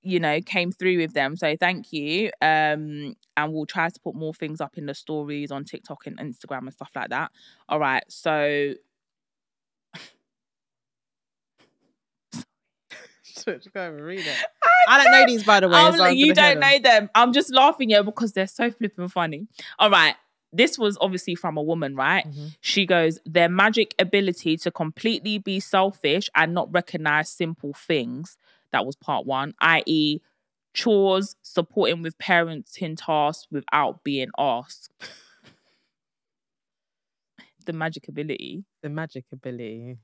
[0.05, 1.37] you know, came through with them.
[1.37, 2.31] So thank you.
[2.41, 6.19] Um, and we'll try to put more things up in the stories on TikTok and
[6.19, 7.33] Instagram and stuff like that.
[7.69, 8.05] All right.
[8.09, 8.75] So
[13.47, 14.37] go and read it.
[14.89, 15.75] I don't know these, by the way.
[15.97, 17.11] So you don't know them.
[17.15, 19.49] I'm just laughing yeah because they're so flipping funny.
[19.79, 20.15] All right.
[20.53, 22.25] This was obviously from a woman, right?
[22.29, 22.57] Mhm.
[22.61, 28.37] She goes, their magic ability to completely be selfish and not recognize simple things.
[28.75, 30.21] That was part one, i.e.,
[30.75, 34.91] chores, supporting with parenting tasks without being asked.
[37.67, 38.65] the magic ability.
[38.83, 39.97] The magic ability.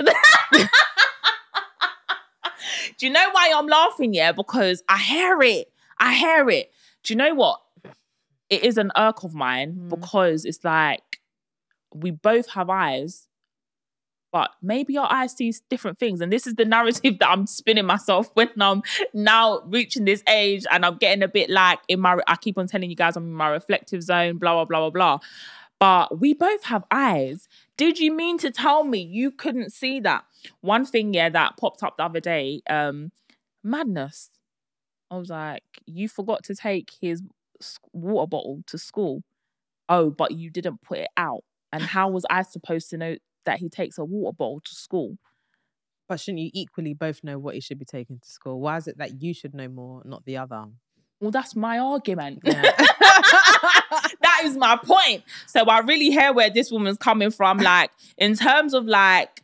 [0.00, 0.10] Do
[3.06, 4.14] you know why I'm laughing?
[4.14, 5.70] Yeah, because I hear it.
[6.00, 6.72] I hear it.
[7.04, 7.60] Do you know what?
[8.50, 9.88] It is an irk of mine Mm.
[9.90, 11.20] because it's like
[11.94, 13.27] we both have eyes,
[14.32, 16.20] but maybe our eyes see different things.
[16.20, 18.82] And this is the narrative that I'm spinning myself when I'm
[19.14, 22.18] now reaching this age and I'm getting a bit like in my.
[22.26, 24.38] I keep on telling you guys I'm in my reflective zone.
[24.38, 25.18] Blah blah blah blah blah.
[25.80, 27.48] But we both have eyes.
[27.76, 30.24] Did you mean to tell me you couldn't see that?
[30.60, 33.12] One thing, yeah, that popped up the other day, um,
[33.62, 34.30] madness.
[35.10, 37.22] I was like, you forgot to take his
[37.92, 39.22] water bottle to school.
[39.88, 41.44] Oh, but you didn't put it out.
[41.72, 43.16] And how was I supposed to know
[43.48, 45.16] that he takes a water bottle to school?
[46.06, 48.60] But shouldn't you equally both know what he should be taking to school?
[48.60, 50.66] Why is it that you should know more, not the other?
[51.20, 52.40] Well, that's my argument.
[52.44, 52.62] Yeah.
[54.22, 55.24] that is my point.
[55.46, 57.58] So I really hear where this woman's coming from.
[57.58, 59.42] Like, in terms of like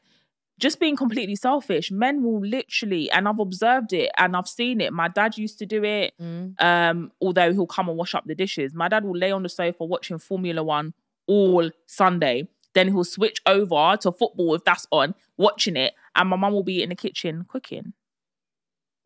[0.58, 4.92] just being completely selfish, men will literally, and I've observed it and I've seen it.
[4.92, 6.14] My dad used to do it.
[6.20, 6.54] Mm.
[6.62, 8.74] Um, although he'll come and wash up the dishes.
[8.74, 10.94] My dad will lay on the sofa watching Formula One
[11.26, 12.48] all Sunday.
[12.74, 16.62] Then he'll switch over to football if that's on, watching it, and my mum will
[16.64, 17.92] be in the kitchen cooking.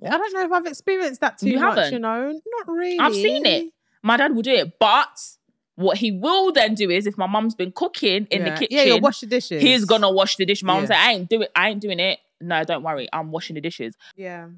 [0.05, 1.93] I don't know if I've experienced that too You much, haven't?
[1.93, 2.31] you know?
[2.33, 2.99] Not really.
[3.01, 3.73] I've seen it.
[4.03, 5.19] My dad will do it, but
[5.75, 8.51] what he will then do is, if my mum's been cooking in yeah.
[8.51, 9.61] the kitchen, Yeah, you'll wash the dishes.
[9.61, 10.63] he's gonna wash the dish.
[10.63, 10.89] My mum Yeah.
[10.89, 11.51] say, "I ain't do it.
[11.57, 12.21] I ain't doing it.
[12.41, 13.09] No, don't worry.
[13.13, 14.49] I'm washing the dishes." Yeah.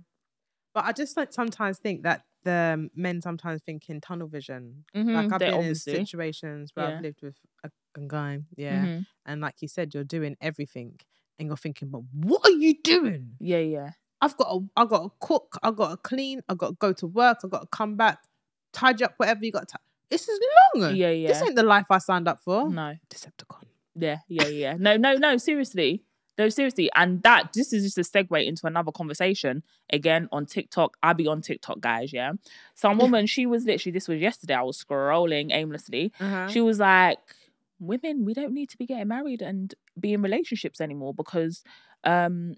[0.74, 4.84] But I just like sometimes think that the men sometimes think in tunnel vision.
[4.94, 6.96] Mhm, Like I've they been in obviously- situations where Yeah.
[6.96, 9.06] I've lived with a, a guy, yeah, Mhm.
[9.26, 11.00] and like you said, you're doing everything,
[11.38, 13.32] and you're thinking, but what are you doing?
[13.40, 13.90] Yeah, yeah.
[14.20, 16.92] I've got to, I got to cook, I got to clean, I got to go
[16.92, 18.18] to work, I got to come back,
[18.72, 19.68] tidy up whatever you got.
[19.68, 19.78] to
[20.10, 20.38] This is
[20.76, 20.94] long.
[20.94, 21.28] Yeah, yeah.
[21.28, 22.68] This ain't the life I signed up for.
[22.68, 22.94] No.
[23.08, 23.64] Decepticon.
[23.96, 24.76] Yeah, yeah, yeah.
[24.78, 26.04] No, no, no, seriously.
[26.38, 26.90] No, seriously.
[26.94, 29.62] And that this is just a segue into another conversation.
[29.92, 30.96] Again, on TikTok.
[31.02, 32.32] I be on TikTok, guys, yeah.
[32.74, 34.54] Some woman, she was literally, this was yesterday.
[34.54, 36.12] I was scrolling aimlessly.
[36.20, 36.48] Uh-huh.
[36.48, 37.18] She was like,
[37.80, 41.62] Women, we don't need to be getting married and be in relationships anymore because
[42.04, 42.54] um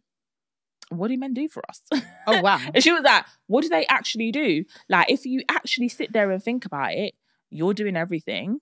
[0.90, 1.82] what do men do for us?
[2.26, 2.60] Oh wow.
[2.74, 4.64] And she was like, what do they actually do?
[4.88, 7.14] Like, if you actually sit there and think about it,
[7.50, 8.58] you're doing everything.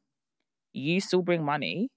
[0.72, 1.90] You still bring money.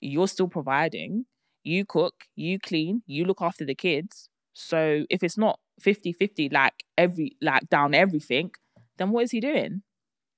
[0.00, 1.26] You're still providing.
[1.64, 4.30] You cook, you clean, you look after the kids.
[4.54, 8.50] So if it's not 50 50, like every, like down everything,
[8.96, 9.82] then what is he doing?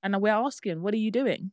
[0.03, 1.51] And we're asking, what are you doing?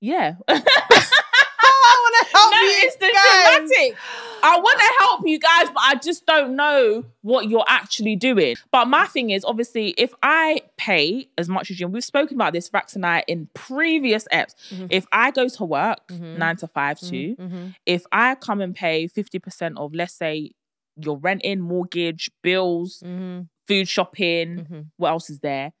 [0.00, 0.34] Yeah.
[0.48, 3.68] I want to help no, you it's the guys.
[3.68, 3.98] dramatic.
[4.42, 8.56] I want to help you guys, but I just don't know what you're actually doing.
[8.72, 12.36] But my thing is, obviously, if I pay as much as you, and we've spoken
[12.36, 14.54] about this, Rax and I, in previous eps.
[14.72, 14.88] Mhm.
[14.90, 16.38] If I go to work Mhm.
[16.38, 17.74] nine to five too, Mhm.
[17.84, 20.52] if I come and pay 50% of, let's say,
[20.96, 23.48] your renting, mortgage, bills, Mhm.
[23.68, 24.86] food shopping, Mhm.
[24.96, 25.72] what else is there?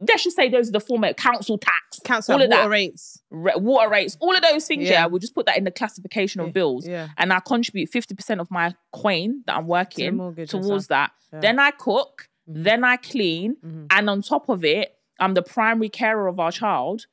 [0.00, 2.58] Let's just say those are the format council tax, Council all of that.
[2.58, 3.22] water rates.
[3.30, 4.84] re- water rates, all of those things.
[4.84, 4.90] Yeah.
[4.90, 5.06] Yeah.
[5.06, 7.08] we'll just put that in the classification of bills Yeah.
[7.16, 11.12] and I contribute 50% of my coin that I'm working towards that.
[11.32, 11.40] Yeah.
[11.40, 12.64] Then I cook, Mhm.
[12.64, 13.86] then I clean, Mhm.
[13.90, 17.06] and on top of it, I'm the primary carer of our child.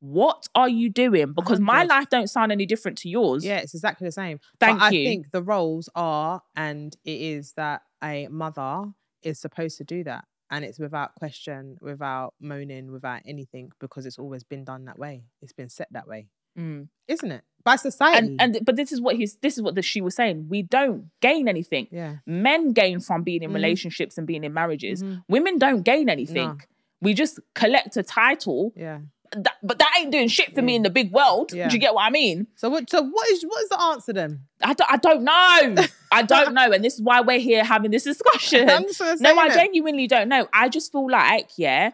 [0.00, 1.32] What are you doing?
[1.32, 3.44] Because my life don't sound any different to yours.
[3.44, 4.38] Yeah, it's exactly the same.
[4.60, 9.78] Thank but I think the roles are, and it is that a mother is supposed
[9.78, 10.24] to do that.
[10.50, 15.24] And it's without question, without moaning, without anything, because it's always been done that way.
[15.42, 16.88] It's been set that way, Mm.
[17.06, 17.42] isn't it?
[17.64, 18.28] By society.
[18.38, 20.46] And and but this is what he's this is what the, she was saying.
[20.48, 21.88] We don't gain anything.
[21.90, 22.16] yeah.
[22.26, 23.54] Men gain from being in Mhm.
[23.54, 25.02] relationships and being in marriages.
[25.02, 25.22] Mhm.
[25.28, 26.48] Women don't gain anything.
[26.48, 26.58] No.
[27.00, 29.00] We just collect a title Yeah.
[29.32, 31.52] That, but that ain't doing shit for me in the big world.
[31.52, 31.68] Yeah.
[31.68, 32.46] Do you get what I mean?
[32.56, 32.88] So what?
[32.90, 34.40] So what is what is the answer then?
[34.62, 35.84] I don't, I don't know.
[36.12, 36.72] I don't know.
[36.72, 38.68] And this is why we're here having this discussion.
[39.20, 39.54] No, I it.
[39.54, 40.48] genuinely don't know.
[40.52, 41.92] I just feel like, yeah,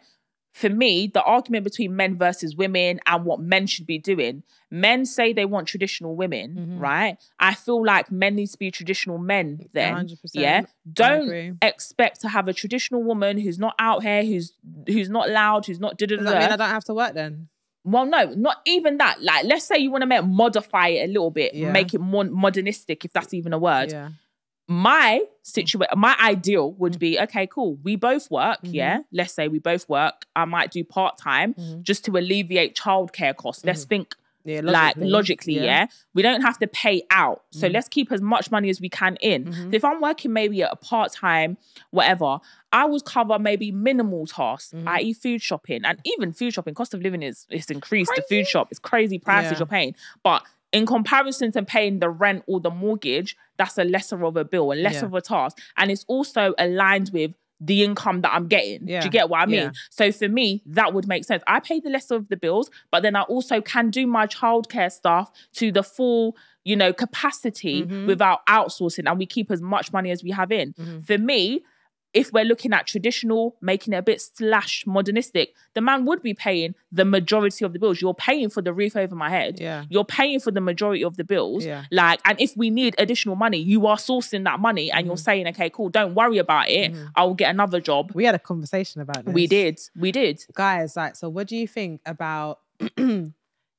[0.55, 5.05] for me, the argument between men versus women and what men should be doing, men
[5.05, 6.81] say they want traditional women, Mhm.
[6.81, 7.17] right?
[7.41, 9.93] I feel like men need to be traditional men then.
[9.93, 10.17] 100%.
[10.43, 10.63] Yeah.
[10.93, 14.53] Don't expect to have a traditional woman who's not out here, who's
[14.87, 16.31] who's not loud, who's not da da Does da.
[16.31, 16.53] that mean.
[16.53, 17.49] I don't have to work then?
[17.87, 19.21] Well, no, not even that.
[19.23, 21.73] Like, let's say you want to make modify it a little bit, Yeah.
[21.73, 23.91] make it more modernistic, if that's even a word.
[23.93, 24.11] Yeah.
[24.67, 27.77] My situation, my ideal would be okay, cool.
[27.83, 28.73] We both work, Mhm.
[28.73, 28.99] yeah.
[29.13, 30.25] Let's say we both work.
[30.35, 31.83] I might do part time Mhm.
[31.83, 33.63] just to alleviate childcare costs.
[33.65, 34.15] Let's think
[34.47, 34.61] Yeah.
[34.63, 35.87] like logically, yeah.
[36.15, 37.73] We don't have to pay out, so Mhm.
[37.75, 39.45] let's keep as much money as we can in.
[39.47, 39.71] Mhm.
[39.71, 41.57] So if I'm working maybe at a part time,
[41.91, 42.39] whatever,
[42.73, 44.87] I would cover maybe minimal tasks, Mhm.
[44.89, 46.75] i.e., food shopping, and even food shopping.
[46.75, 48.13] Cost of living is it's increased.
[48.17, 49.59] The food shop is crazy prices Yeah.
[49.59, 50.43] you're paying, but
[50.75, 54.73] in comparison to paying the rent or the mortgage, that's a lesser of a bill,
[54.73, 55.05] a lesser Yeah.
[55.07, 58.85] of a task, and it's also aligned with the income that I'm getting.
[58.87, 59.55] Do you get what I mean?
[59.57, 59.71] Yeah.
[59.89, 61.43] So for me, that would make sense.
[61.47, 64.91] I pay the lesser of the bills, but then I also can do my childcare
[64.93, 68.07] stuff to the full, you know, capacity Mhm.
[68.07, 70.73] without outsourcing, and we keep as much money as we have in.
[70.75, 71.07] Mhm.
[71.07, 71.63] For me,
[72.15, 76.33] if we're looking at traditional, making it a bit slash modernistic, the man would be
[76.33, 78.01] paying the majority of the bills.
[78.01, 79.59] You're paying for the roof over my head.
[79.61, 79.85] Yeah.
[79.91, 81.67] You're paying for the majority of the bills.
[81.67, 81.85] Yeah.
[81.91, 85.25] Like, and if we need additional money, you are sourcing that money and you're Mhm.
[85.29, 86.93] saying, okay, cool, don't worry about it.
[86.93, 87.11] Mhm.
[87.17, 88.13] I will get another job.
[88.15, 89.35] We had a conversation about this.
[89.35, 89.81] We did.
[89.97, 90.45] We did.
[90.55, 92.61] guys like so what do you think about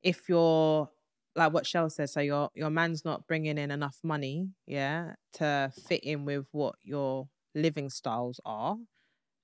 [0.03, 0.89] if you're
[1.35, 5.71] like what Shell said so your your man's not bringing in enough money yeah to
[5.87, 8.77] fit in with what your living styles are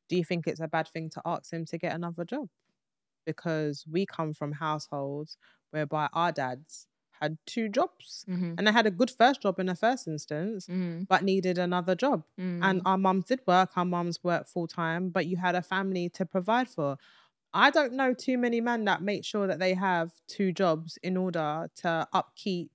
[0.10, 2.47] do you think it's a bad thing to ask him to get another job
[3.26, 5.38] because we come from households
[5.71, 6.88] whereby our dads
[7.19, 8.54] had two jobs Mm-hmm.
[8.58, 11.04] and they had a good first job in the first instance Mm-hmm.
[11.08, 12.24] but needed another job
[12.63, 16.10] and our mums did work our mums worked full time but you had a family
[16.10, 16.97] to provide for
[17.54, 21.15] i don't know too many men that make sure that they have two jobs in
[21.15, 22.71] order to upkeep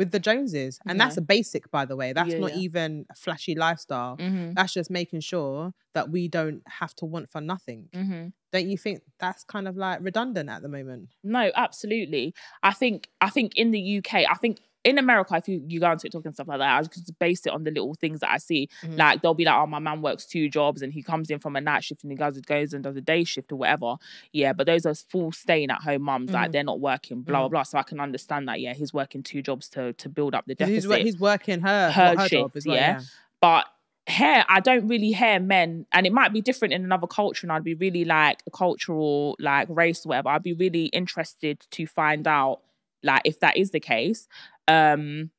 [0.00, 2.64] with the joneses and that's a basic by the way that's Yeah, not yeah.
[2.66, 4.54] even a flashy lifestyle Mm-hmm.
[4.56, 8.24] that's just making sure that we don't have to want for nothing Mm-hmm.
[8.54, 12.24] don't you think that's kind of like redundant at the moment No, absolutely.
[12.70, 15.86] I think I think in the UK, I think in America, if you, you go
[15.86, 18.30] on TikTok and stuff like that, I just base it on the little things that
[18.30, 18.68] I see.
[18.82, 18.96] Mhm.
[18.98, 21.54] Like they'll be like, oh, my man works two jobs and he comes in from
[21.56, 23.96] a night shift and he goes, goes and does a day shift or whatever.
[24.32, 26.52] Yeah, but those are full staying at home mums, like Mhm.
[26.52, 27.50] they're not working, blah, blah, Mhm.
[27.50, 27.62] blah.
[27.64, 30.54] So I can understand that, yeah, he's working two jobs to to build up the
[30.54, 30.90] deficit.
[30.90, 32.76] He's, he's working her, Her her, job as well.
[32.76, 32.92] yeah.
[32.92, 33.00] Yeah.
[33.40, 33.66] but
[34.06, 37.52] hair i don't really hear men and it might be different in another culture and
[37.52, 42.26] i'd be really like a cultural like race whatever i'd be really interested to find
[42.26, 42.60] out
[43.02, 44.28] like if that is the case
[44.68, 45.30] um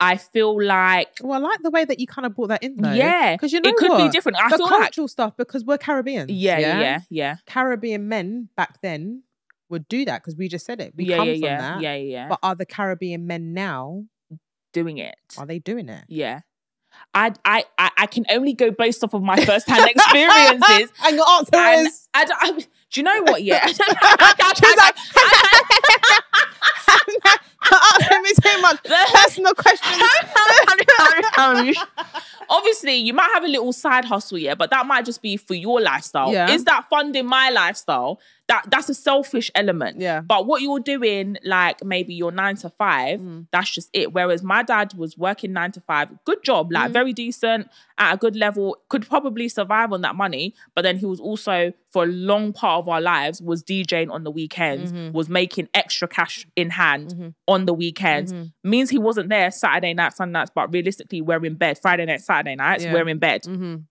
[0.00, 2.76] i feel like Well, I like the way that you kind of brought that in
[2.76, 2.92] though.
[2.92, 3.98] yeah Because you know it could what?
[4.04, 6.26] be different i the feel like cultural stuff because we're Caribbean.
[6.28, 9.22] yeah yeah yeah yeah Caribbean men back then
[9.68, 10.92] would do that because we just said it.
[10.94, 11.80] We yeah come yeah from yeah, that.
[11.80, 14.04] yeah yeah But are the Caribbean men now?
[14.74, 16.04] doing it Are they doing it?
[16.08, 16.40] yeah
[17.14, 20.92] I, I I I can only go based off of my first hand experiences.
[21.04, 23.42] And your answer And is I, don't- I, do you know what?
[23.42, 24.96] Yeah, She's like,
[27.72, 30.02] asking me too much personal questions.
[32.50, 35.54] Obviously, you might have a little side hustle, yeah, but that might just be for
[35.54, 36.32] your lifestyle.
[36.32, 36.50] Yeah.
[36.50, 38.20] Is that funding my lifestyle?
[38.48, 40.00] That that's a selfish element.
[40.00, 40.20] Yeah.
[40.20, 43.46] But what you're doing, like maybe you're nine to five, Mm.
[43.52, 44.12] that's just it.
[44.12, 46.92] Whereas my dad was working nine to five, good job, like Mhm.
[46.92, 50.54] very decent at a good level, could probably survive on that money.
[50.74, 54.24] But then he was also for a long part of our lives was DJing on
[54.24, 55.12] the weekends, Mhm.
[55.12, 57.34] was making extra cash in hand Mhm.
[57.48, 58.32] on the weekends.
[58.32, 58.52] Mhm.
[58.64, 61.78] Means he wasn't there Saturday night, Sunday nights, but realistically, we're in bed.
[61.78, 62.92] Friday night, Saturday nights, Yeah.
[62.94, 63.42] we're in bed.
[63.42, 63.84] Mhm.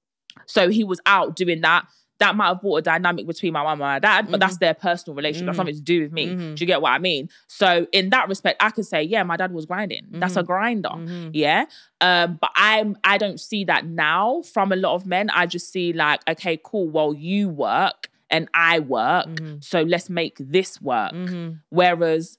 [0.46, 1.86] So he was out doing that.
[2.20, 4.76] That might have brought a dynamic between my mum and my dad, but that's their
[4.76, 5.48] personal relationship.
[5.48, 5.62] That's Mhm.
[5.66, 6.28] nothing to do with me.
[6.28, 6.56] Mhm.
[6.56, 7.30] Do you get what I mean?
[7.48, 10.06] So in that respect, I could say, yeah, my dad was grinding.
[10.12, 10.94] That's a grinder.
[11.34, 11.66] Yeah.
[12.00, 15.32] Um, but I'm I don't see that now from a lot of men.
[15.32, 16.88] I just see like, okay, cool.
[16.90, 19.26] Well, you work and I work.
[19.28, 19.64] Mhm.
[19.64, 21.14] So let's make this work.
[21.14, 21.62] Mhm.
[21.70, 22.38] Whereas,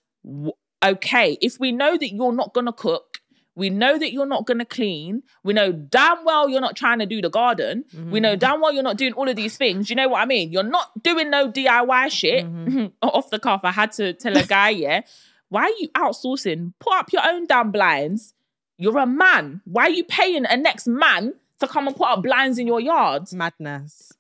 [0.83, 3.19] okay, if we know that you're not gonna cook,
[3.55, 7.07] we know that you're not gonna clean, we know damn well you're not trying to
[7.07, 8.39] do the garden, we know mm-hmm.
[8.39, 9.91] damn well you're not doing all of these things.
[9.91, 10.53] You know what I mean?
[10.53, 12.45] You're not doing no DIY shit.
[12.45, 12.87] Mm-hmm.
[13.03, 15.03] Off the cuff, I had to tell a guy, yeah,
[15.49, 16.73] why are you outsourcing?
[16.79, 18.35] Put up your own damn blinds.
[18.79, 19.61] You're a man.
[19.65, 22.81] Why are you paying a next man to come and put up blinds in your
[22.81, 23.31] yard?
[23.33, 24.13] Madness.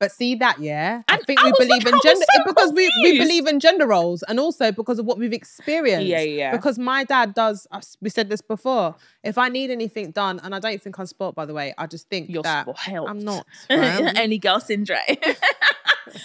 [0.00, 1.02] But see that, yeah.
[1.08, 3.60] I And think I we believe like- in gender so because we, we believe in
[3.60, 6.06] gender roles and also because of what we've experienced.
[6.06, 6.52] Yeah, yeah.
[6.52, 7.66] Because my dad does,
[8.00, 8.94] we said this before.
[9.22, 11.86] If I need anything done, and I don't think I'm spoilt, by the way, I
[11.86, 12.66] just think You're that.
[12.88, 13.46] I'm not.
[13.70, 14.18] right?
[14.18, 15.00] only girl syndrome.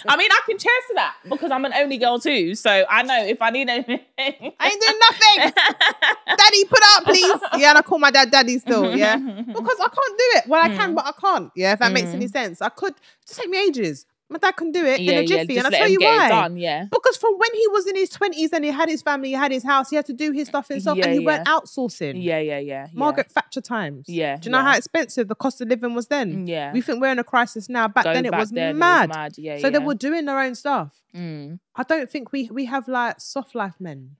[0.08, 2.54] I mean, I can cheers to that because I'm an only girl too.
[2.54, 4.00] So I know if I need anything.
[4.18, 4.32] I
[4.68, 5.52] ain't doing nothing.
[6.36, 7.40] Daddy, put up, please.
[7.56, 9.16] Yeah, and I call my dad daddy still, yeah.
[9.46, 10.44] Because I can't do it.
[10.48, 10.76] Well, I Mm.
[10.76, 11.50] can, but I can't.
[11.56, 12.60] Yeah, if that makes any sense.
[12.60, 12.94] I could
[13.26, 14.04] just take me ages.
[14.28, 16.28] My dad can do it yeah, in a jiffy, just and I'll tell you why.
[16.28, 16.56] done.
[16.56, 16.86] Yeah.
[16.90, 19.52] Because from when he was in his twenties and he had his family, he had
[19.52, 21.26] his house, he had to do his stuff himself, Yeah, and he yeah.
[21.26, 22.14] weren't outsourcing.
[22.20, 22.58] Yeah, yeah, yeah.
[22.58, 22.86] yeah.
[22.92, 24.06] Margaret Thatcher times.
[24.08, 24.72] Yeah, Do you know yeah.
[24.72, 26.48] how expensive the cost of living was then?
[26.48, 26.72] Yeah.
[26.72, 27.86] We think we're in a crisis now.
[27.86, 29.10] Back then it was then, mad.
[29.10, 29.34] mad.
[29.38, 29.70] Yeah, So yeah.
[29.70, 31.00] they were doing their own stuff.
[31.14, 31.60] Mm.
[31.76, 34.16] I don't think we we have like soft life men.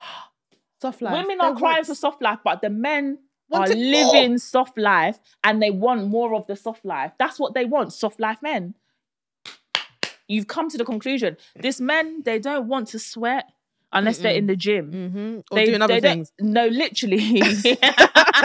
[0.80, 1.12] Soft life.
[1.14, 3.18] Women They are crying for soft life, but the men
[3.52, 3.86] are wanted more.
[3.86, 7.12] living soft life and they want more of the soft life.
[7.18, 8.74] That's what they want, soft life men.
[10.28, 11.36] You've come to the conclusion.
[11.54, 13.44] This men, they don't want to sweat
[13.92, 14.90] unless they're in the gym.
[14.92, 15.44] Mhm.
[15.50, 16.32] Or they, doing other they things.
[16.40, 17.40] No, literally.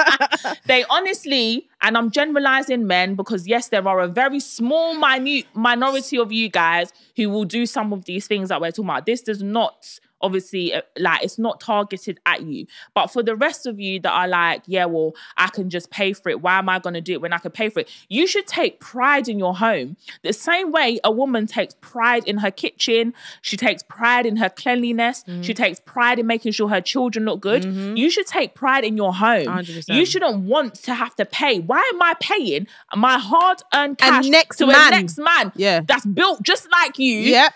[0.67, 6.17] they honestly, and I'm generalizing men because yes, there are a very small, minute minority
[6.17, 9.05] of you guys who will do some of these things that we're talking about.
[9.05, 12.65] This does not obviously uh, like it's not targeted at you.
[12.93, 16.13] But for the rest of you that are like yeah well i can just pay
[16.13, 16.41] for it.
[16.41, 17.89] Why am i going to do it when i can pay for it?
[18.09, 19.97] You should take pride in your home.
[20.23, 24.49] The same way a woman takes pride in her kitchen she takes pride in her
[24.49, 27.63] cleanliness she takes pride in making sure her children look good.
[27.97, 29.45] You should take pride in your home.
[29.47, 29.95] 100%.
[29.95, 31.59] you shouldn't want to have to pay.
[31.59, 34.93] Why am i paying my hard-earned cash next to man.
[34.93, 35.81] a next man Yeah.
[35.85, 37.53] that's built just like you Yep.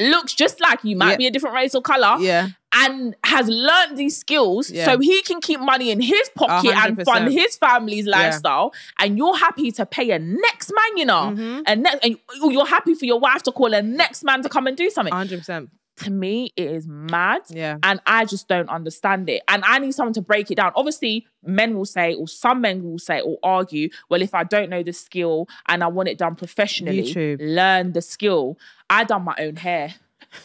[0.00, 1.18] Looks just like you, might Yep.
[1.18, 2.48] be a different race or color, Yeah.
[2.72, 4.84] and has learned these skills Yeah.
[4.86, 7.04] so he can keep money in his pocket and 100%.
[7.04, 8.72] fund his family's lifestyle.
[8.98, 11.62] And you're happy to pay a next man, you know, Mhm.
[11.66, 12.18] and, ne- and
[12.52, 15.12] you're happy for your wife to call a next man to come and do something.
[15.14, 15.68] 100%.
[15.96, 17.42] To me, it is mad.
[17.50, 17.78] Yeah.
[17.82, 19.42] And I just don't understand it.
[19.48, 20.72] And I need someone to break it down.
[20.74, 24.70] Obviously, men will say, or some men will say, or argue, well, if I don't
[24.70, 27.38] know the skill and I want it done professionally, YouTube.
[27.40, 28.58] learn the skill.
[28.90, 29.94] I done my own hair.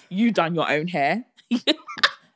[0.10, 1.26] You done your own hair.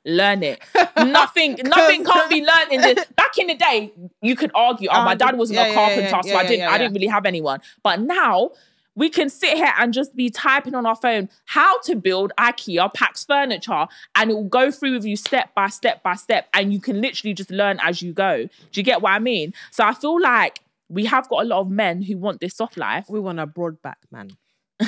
[0.05, 0.59] learn it.
[0.97, 3.05] Nothing, nothing can't be learned in this.
[3.15, 6.01] Back in the day, you could argue, oh, my Um, dad wasn't yeah, a carpenter,
[6.03, 7.61] yeah, so yeah, I didn't, I didn't really have anyone.
[7.83, 8.51] But now,
[8.95, 12.93] we can sit here and just be typing on our phone how to build IKEA
[12.93, 16.71] Pax furniture, and it will go through with you step by step by step, and
[16.73, 18.43] you can literally just learn as you go.
[18.43, 19.53] Do you get what I mean?
[19.71, 22.77] So I feel like we have got a lot of men who want this soft
[22.77, 23.05] life.
[23.09, 24.37] We want a broad back man.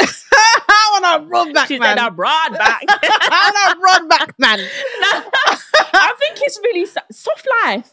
[0.00, 1.96] I want a broad back She man.
[1.98, 2.82] said a broad back.
[2.88, 4.58] I want a broad back man.
[5.94, 7.90] I think it's really soft life.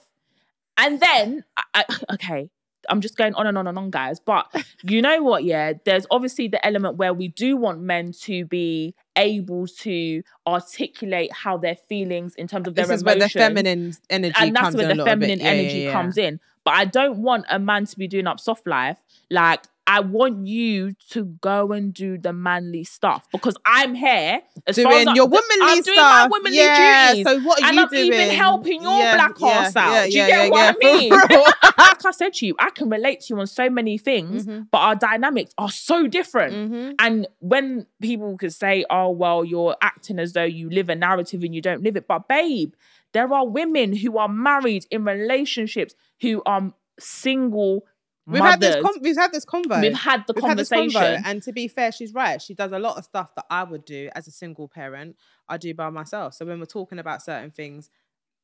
[0.78, 1.44] And then,
[1.74, 2.50] I- okay,
[2.90, 4.20] I'm just going on and on and on, guys.
[4.20, 5.44] But you know what?
[5.44, 11.32] Yeah, there's obviously the element where we do want men to be able to articulate
[11.34, 14.76] how their feelings in terms of their This is where the feminine energy and that's
[14.76, 15.92] where the feminine Yeah, yeah, energy yeah.
[15.92, 16.40] comes in.
[16.64, 18.98] But I don't want a man to be doing up soft life.
[19.30, 24.78] Like I want you to go and do the manly stuff because I'm here as
[24.80, 25.98] far as Doing your I'm womanly doing stuff.
[25.98, 27.08] my womanly yeah.
[27.14, 27.26] duties.
[27.26, 28.06] So what are and you I'm doing?
[28.14, 29.92] even helping your Yeah, black yeah, ass out.
[29.92, 31.10] yeah, Do you get what I mean?
[31.78, 34.68] like I said to you, I can relate to you on so many things, Mhm.
[34.72, 36.54] but our dynamics are so different.
[36.72, 36.96] Mhm.
[37.00, 41.42] And when people could say, oh, well, you're acting as though you live a narrative
[41.44, 42.08] and you don't live it.
[42.08, 42.74] But, babe,
[43.14, 47.86] there are women who are married in relationships who are single
[48.30, 48.84] We've had this.
[49.02, 49.82] We've had this convo.
[49.82, 51.02] We've had the We've had conversation.
[51.02, 52.42] convo, and to be fair, she's right.
[52.42, 55.16] She does a lot of stuff that I would do as a single parent.
[55.48, 56.36] I do by myself.
[56.36, 57.90] So when we're talking about certain things,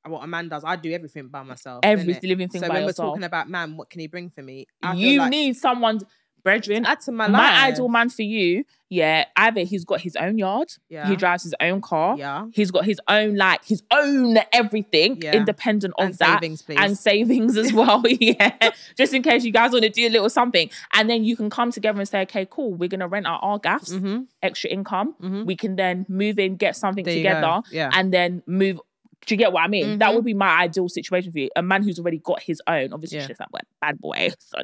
[0.06, 1.82] uh, what a man does, I do everything by myself.
[1.84, 2.98] Every living thing so when yourself.
[2.98, 4.68] we're talking about man, what can he bring for me?
[4.82, 6.00] I you like need someone,
[6.46, 6.86] brethren.
[6.86, 7.74] add to my My, life.
[7.74, 11.08] ideal man for you, yeah, either he's got his own yard, Yeah.
[11.10, 12.46] he drives his own car, Yeah.
[12.54, 15.36] he's got his own, like, his own everything, Yeah.
[15.36, 16.40] independent of And that.
[16.42, 16.78] savings, please.
[16.80, 18.02] and savings as well.
[18.08, 18.72] yeah.
[18.98, 20.70] Just in case you guys want to do a little something.
[20.94, 23.40] And then you can come together and say, okay, cool, we're going to rent out
[23.42, 24.22] our gaffs, mm-hmm.
[24.42, 25.16] extra income.
[25.22, 25.46] Mhm.
[25.46, 27.90] We can then move in, get something There together, Yeah.
[27.94, 28.80] and then move.
[29.26, 29.98] Do you get what I mean?
[29.98, 30.16] That Mhm.
[30.16, 31.50] would be my ideal situation for you.
[31.56, 32.94] A man who's already got his own.
[32.94, 33.26] Obviously, Yeah.
[33.26, 34.30] she's that word, bad boy.
[34.40, 34.60] So,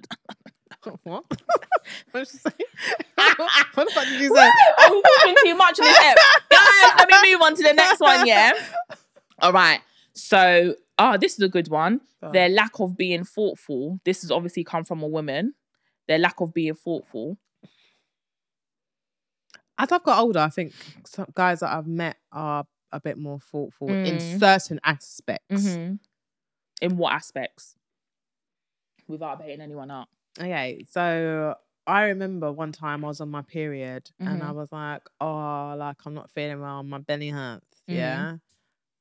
[1.03, 1.23] what?
[2.11, 2.49] what did she say?
[3.15, 4.49] what the fuck did you say?
[4.79, 6.17] I'm talking too much in this ep.
[6.49, 8.53] Guys, let me move on to the next one, yeah?
[9.39, 9.81] All right.
[10.13, 12.01] So, oh, this is a good one.
[12.21, 13.99] Go Their lack of being thoughtful.
[14.05, 15.53] This has obviously come from a woman.
[16.07, 17.37] Their lack of being thoughtful.
[19.77, 20.73] As I've got older, I think
[21.05, 24.39] some guys that I've met are a bit more thoughtful in Mm.
[24.39, 25.63] certain aspects.
[25.65, 25.99] Mhm.
[26.81, 27.75] In what aspects?
[29.07, 30.09] Without baiting anyone up.
[30.39, 31.55] Okay, so
[31.87, 34.55] I remember one time I was on my period and I Mhm.
[34.55, 37.65] was like, oh, like I'm not feeling well, my belly hurts.
[37.87, 38.37] Yeah.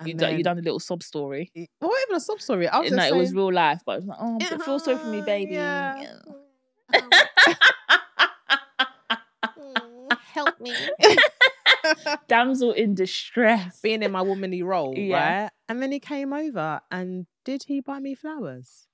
[0.01, 1.51] And You, done, you then- done a little sob story.
[1.55, 2.67] It wasn't even a sub story.
[2.69, 4.79] I was no, just it was real life, but it was like, oh, "Yeah, feel
[4.79, 5.53] sorry for me, baby.
[5.55, 7.01] yeah, Yeah.
[9.59, 10.75] mm, help me.
[12.29, 13.81] Damsel in distress.
[13.83, 15.43] Being in my womanly role, Yeah.
[15.45, 15.51] right?
[15.69, 18.87] And then he came over and did he buy me flowers?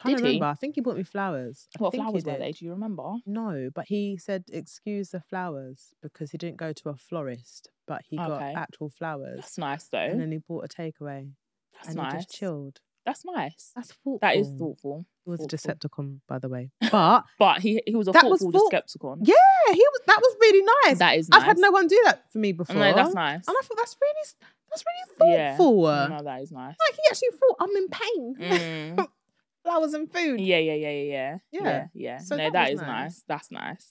[0.00, 0.42] Trying Did to he?
[0.42, 1.68] I think he bought me flowers.
[1.78, 2.52] I what flowers were they?
[2.52, 3.14] Do you remember?
[3.26, 8.00] No, but he said excuse the flowers because he didn't go to a florist, but
[8.08, 9.40] he got actual flowers.
[9.40, 9.98] That's nice though.
[9.98, 11.30] and then he bought a takeaway
[11.74, 12.12] That's and nice.
[12.12, 12.80] he just chilled.
[13.04, 13.72] That's nice.
[13.74, 14.18] That's thoughtful.
[14.22, 15.04] That is thoughtful.
[15.24, 15.74] He was a thoughtful.
[15.74, 16.70] Decepticon, by the way.
[16.90, 19.18] But But he he was a That was thoughtful thought- Decepticon.
[19.24, 19.34] yeah,
[19.72, 20.00] he was.
[20.06, 20.98] That was really nice.
[21.00, 21.40] That is nice.
[21.40, 22.76] I've had no one do that for me before.
[22.76, 23.42] No, that's nice.
[23.46, 24.26] And I thought that's really,
[24.70, 25.82] that's really thoughtful.
[25.84, 26.06] Yeah.
[26.16, 26.76] No, that is nice.
[26.80, 28.96] Like he actually thought I'm in pain.
[28.98, 29.06] Mm.
[29.62, 30.40] Flowers and food.
[30.40, 31.38] Yeah, yeah, yeah, yeah, yeah.
[31.52, 31.86] Yeah.
[31.94, 32.18] Yeah.
[32.18, 32.86] So no, that that is nice.
[32.88, 33.24] nice.
[33.28, 33.88] That's nice.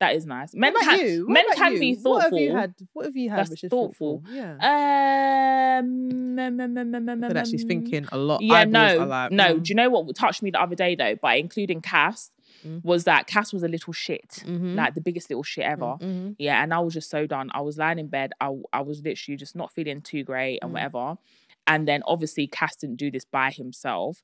[0.00, 0.54] That is nice.
[0.54, 1.26] Men can you?
[1.28, 1.80] Men can you?
[1.80, 2.74] be What have you had?
[2.92, 4.22] What have you had That's which is thoughtful.
[4.24, 4.34] thoughtful?
[4.34, 5.78] Yeah.
[5.78, 8.40] Um, Look at that, she's thinking a lot.
[8.42, 9.54] Yeah, no, like, no.
[9.54, 11.14] mm, Do you know what touched me the other day though?
[11.16, 12.30] By including Cass,
[12.64, 12.82] Mm.
[12.82, 15.96] was that Cass was a little shit, mhm, like the biggest little shit ever.
[16.00, 16.34] mhm.
[16.38, 17.50] Yeah, and I was just so done.
[17.52, 18.32] I was lying in bed.
[18.40, 20.74] I I was literally just not feeling too great and Mm.
[20.74, 21.18] whatever.
[21.66, 24.22] And then obviously Cass didn't do this by himself.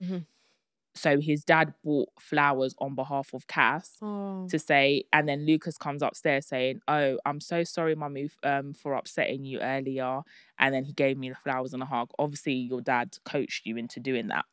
[0.94, 4.46] So his dad bought flowers on behalf of Cass Oh.
[4.48, 8.94] to say, and then Lucas comes upstairs saying, "Oh, I'm so sorry, mummy, um, for
[8.94, 10.22] upsetting you earlier."
[10.58, 12.10] And then he gave me the flowers and a hug.
[12.18, 14.44] Obviously, your dad coached you into doing that.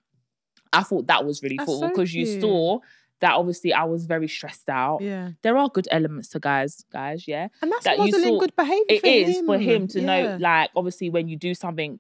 [0.72, 2.80] I thought that was really thoughtful so because you saw
[3.20, 5.02] that obviously I was very stressed out.
[5.02, 5.32] Yeah.
[5.42, 7.48] There are good elements to guys, guys, yeah.
[7.64, 8.84] And that's that modeling good behavior.
[8.90, 9.46] It is him.
[9.48, 12.00] for him to know, like, obviously, when you do something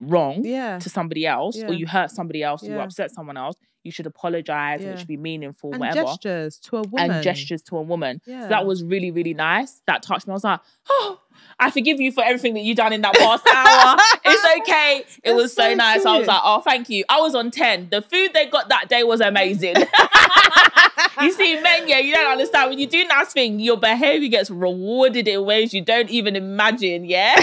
[0.00, 0.78] wrong Yeah.
[0.78, 1.66] to somebody else, Yeah.
[1.68, 4.80] or you hurt somebody else, or you upset someone else, you should apologize.
[4.82, 6.06] And it should be meaningful, And whatever.
[6.06, 7.10] gestures to a woman.
[7.10, 8.20] And gestures to a woman.
[8.26, 8.42] Yeah.
[8.42, 9.80] So that was really, really nice.
[9.86, 10.32] That touched me.
[10.32, 11.18] I was like, oh,
[11.58, 13.96] I forgive you for everything that you done in that past hour.
[14.24, 14.98] It's okay.
[15.00, 16.04] It That's was so, so nice.
[16.04, 17.04] I was like, oh, thank you.
[17.08, 17.88] I was on 10.
[17.90, 19.76] The food they got that day was amazing.
[21.22, 22.70] you see, men, yeah, you don't understand.
[22.70, 27.04] When you do nice thing, your behavior gets rewarded in ways you don't even imagine.
[27.06, 27.34] Yeah.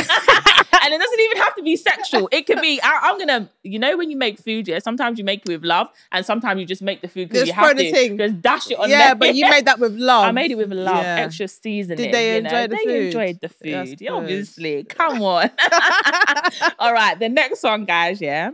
[0.84, 2.30] And it doesn't even have to be sexual.
[2.32, 5.26] It could be, I, am gonna, you know, when you make food, yeah, sometimes you
[5.26, 7.92] make it with love, and sometimes you just make the food because you have to.
[7.92, 8.18] thing.
[8.18, 9.16] Just dash it on yeah, there.
[9.16, 10.26] but you made that with love.
[10.26, 11.26] I made it with love, Yeah.
[11.26, 11.98] extra seasoning.
[11.98, 12.50] Did they you know?
[12.50, 12.88] enjoy the they food?
[12.88, 14.02] They enjoyed the food.
[14.02, 14.84] Yeah, obviously.
[14.86, 15.50] Come on.
[16.80, 18.52] All right, the next one, guys, yeah.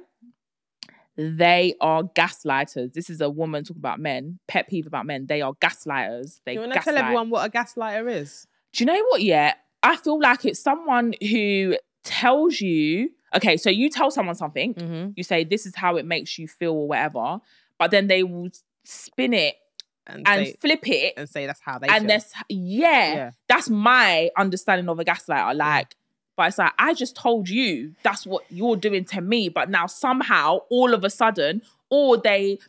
[1.15, 2.93] They are gaslighters.
[2.93, 4.39] This is a woman talking about men.
[4.47, 5.27] Pet peeve about men.
[5.27, 6.39] They are gaslighters.
[6.45, 6.95] They You want to gaslight.
[6.95, 8.47] tell everyone what a gaslighter is?
[8.73, 9.21] Do you know what?
[9.21, 9.53] Yeah,
[9.83, 13.09] I feel like it's someone who tells you.
[13.35, 14.73] Okay, so you tell someone something.
[14.75, 15.11] Mm-hmm.
[15.15, 17.39] You say this is how it makes you feel or whatever,
[17.79, 18.49] but then they will
[18.83, 19.55] spin it
[20.05, 22.07] And, and say, flip it and say that's how they and feel.
[22.09, 23.31] that's yeah, Yeah.
[23.47, 25.95] that's my understanding of a gaslighter like
[26.35, 29.85] but it's like i just told you that's what you're doing to me but now
[29.85, 32.59] somehow all of a sudden or they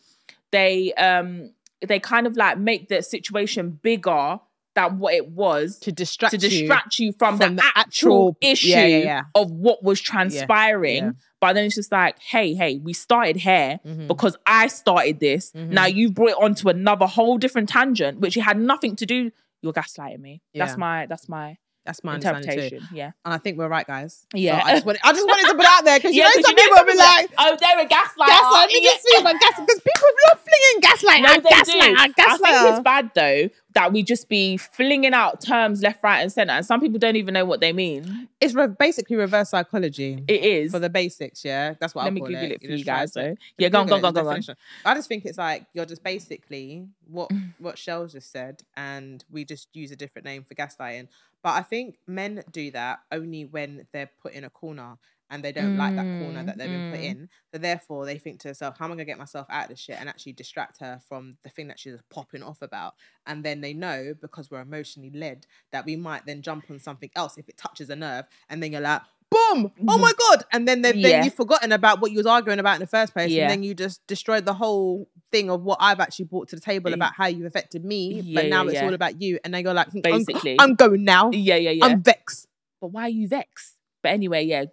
[0.52, 1.50] they um
[1.86, 4.38] they kind of like make the situation bigger
[4.74, 8.36] than what it was to distract to distract you, from, from the, the actual, actual-
[8.40, 9.22] issue yeah, yeah, yeah.
[9.34, 13.90] of what was transpiring but then it's just like hey hey we started here you.
[13.92, 14.08] Mhm.
[14.08, 15.52] because I started this.
[15.52, 15.68] Mhm.
[15.70, 19.30] Now you've brought it onto another whole different tangent, which it had nothing to do.
[19.60, 20.42] You're gaslighting me.
[20.54, 22.50] That's my that's my That's my understanding too.
[22.52, 22.88] interpretation.
[22.96, 23.12] Yeah.
[23.24, 24.26] And I think we're right, guys.
[24.32, 24.62] So Yeah.
[24.64, 26.32] I just wanted, I just wanted to put it out there because you Yeah, know
[26.34, 28.26] 'cause some people will be like, oh, they're a gaslighter.
[28.26, 28.90] gaslight, Yeah.
[28.90, 31.94] niggas see, but gas because people love flinging gaslight, No, like, they gaslight, do.
[31.94, 36.20] like, I think it's bad though that we just be flinging out terms left, right,
[36.20, 38.28] and center, and some people don't even know what they mean.
[38.40, 40.22] It's re- basically reverse psychology.
[40.28, 40.70] It is.
[40.70, 41.74] for the basics, yeah.
[41.80, 42.52] That's what Let I me Google it.
[42.52, 43.12] it for you guys.
[43.12, 43.34] though.
[43.58, 44.42] Yeah, go on, go on, go on, go on.
[44.84, 49.44] I just think it's like you're just basically what what Shell's just said, and we
[49.44, 51.08] just use a different name for gaslighting.
[51.44, 54.96] But I think men do that only when they're put in a corner
[55.30, 57.04] and they don't like that corner Mm, that they've been put mm.
[57.04, 57.28] in.
[57.52, 59.80] So therefore, they think to themselves, "How am I gonna get myself out of this
[59.80, 62.94] shit?" and actually distract her from the thing that she's popping off about.
[63.26, 67.10] And then they know because we're emotionally led that we might then jump on something
[67.16, 69.02] else if it touches a nerve, and then you're like.
[69.34, 69.72] Boom!
[69.88, 70.44] Oh my god!
[70.52, 71.24] And then, then, Yeah.
[71.24, 73.42] you've forgotten about what you was arguing about in the first place, Yeah.
[73.42, 76.62] and then you just destroyed the whole thing of what I've actually brought to the
[76.62, 78.20] table about how you've affected me.
[78.20, 78.86] Yeah, but now yeah, it's yeah.
[78.86, 80.56] all about you, and then you're like, "Hmm, Basically.
[80.58, 81.30] I'm, I'm going now.
[81.32, 81.84] Yeah, yeah, yeah.
[81.86, 82.46] I'm vexed.
[82.80, 83.74] but why are you vexed?
[84.02, 84.66] But anyway, yeah,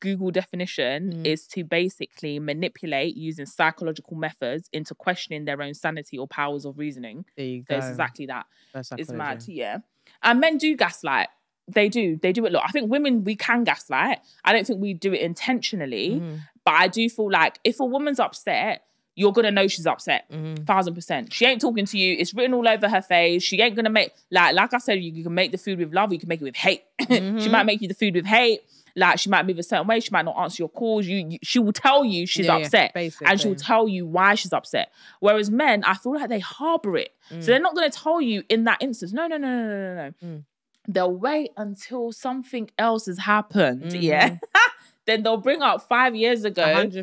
[0.00, 1.26] Google definition Mm.
[1.26, 6.78] is to basically manipulate using psychological methods into questioning their own sanity or powers of
[6.78, 7.24] reasoning.
[7.36, 8.46] There you So it's exactly that.
[8.74, 9.78] That's It's mad, yeah.
[10.22, 11.28] And men do gaslight.
[11.68, 12.16] They do.
[12.22, 12.64] They do it a lot.
[12.66, 14.18] I think women we can gaslight.
[14.44, 17.84] I don't think we do it intentionally, Mhm, but I do feel like if a
[17.84, 18.82] woman's upset,
[19.16, 20.28] you're gonna know she's upset.
[20.30, 20.66] mhm.
[20.66, 21.32] Thousand percent.
[21.32, 22.16] She ain't talking to you.
[22.18, 23.42] It's written all over her face.
[23.44, 24.94] She ain't gonna make like like I said.
[25.02, 26.12] You, you can make the food with love.
[26.12, 26.82] You can make it with hate.
[27.00, 27.50] she Mhm.
[27.50, 28.60] might make you the food with hate.
[28.96, 29.98] Like she might move a certain way.
[30.00, 31.06] She might not answer your calls.
[31.06, 33.26] You, you she will tell you she's Yeah, yeah, upset, basically.
[33.28, 34.92] and she'll tell you why she's upset.
[35.20, 37.12] Whereas men, I feel like they harbor it.
[37.30, 37.40] Mm.
[37.42, 39.12] So they're not gonna tell you in that instance.
[39.12, 40.28] No, no, no, no, no, no, no.
[40.28, 40.44] Mm.
[40.86, 43.92] They'll wait until something else has happened.
[43.92, 44.30] Yeah.
[44.30, 44.40] Mhm.
[45.06, 46.62] then they'll bring up five years ago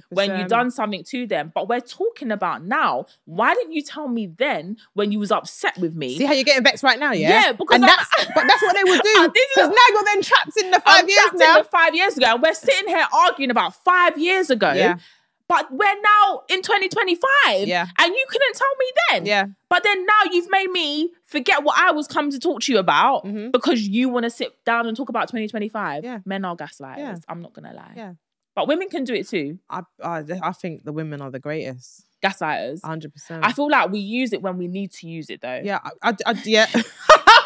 [0.09, 1.51] when you done something to them.
[1.53, 3.05] But we're talking about now.
[3.25, 6.17] Why didn't you tell me then when you was upset with me?
[6.17, 7.29] See how you're getting vexed right now, yeah?
[7.45, 9.31] Yeah, because and that's but that's what they would do.
[9.33, 11.63] This is- Because now you're then trapped in the 5 I'm years now.
[11.63, 14.73] five years ago, and we're sitting here arguing about five years ago.
[14.73, 14.97] Yeah.
[15.51, 17.67] But we're now in 2025.
[17.67, 17.85] Yeah.
[17.99, 19.25] And you couldn't tell me then.
[19.25, 19.45] Yeah.
[19.69, 22.79] But then now you've made me forget what I was come to talk to you
[22.79, 23.51] about Mhm.
[23.51, 26.03] because you want to sit down and talk about 2025.
[26.05, 26.19] Yeah.
[26.25, 26.97] Men are gaslighters.
[26.97, 27.15] Yeah.
[27.27, 27.93] I'm not gonna lie.
[27.97, 28.13] Yeah.
[28.55, 29.59] But women can do it too.
[29.69, 32.05] I, I I think the women are the greatest.
[32.23, 32.81] Gaslighters.
[32.81, 33.39] 100%.
[33.43, 35.59] I feel like we use it when we need to use it though.
[35.63, 36.67] Yeah, I, I, I- yeah.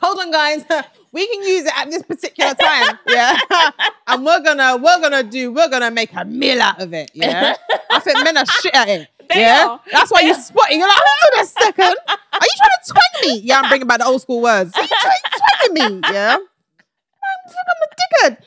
[0.00, 0.64] Hold on, guys.
[1.12, 2.98] We can use it at this particular time.
[3.08, 3.38] Yeah,
[4.06, 7.10] and we're gonna we're gonna do we're gonna make a meal out of it.
[7.14, 7.56] Yeah,
[7.90, 9.08] I think men are shit at it.
[9.30, 9.80] They yeah, are.
[9.90, 10.78] that's why you're spotting.
[10.78, 11.96] You're like, hold on a second.
[12.06, 13.40] Are you trying to twang me?
[13.40, 14.72] Yeah, I'm bringing back the old school words.
[14.76, 16.00] Are you trying to twang me?
[16.12, 16.42] Yeah, I'm,
[17.48, 18.44] I'm a dickhead.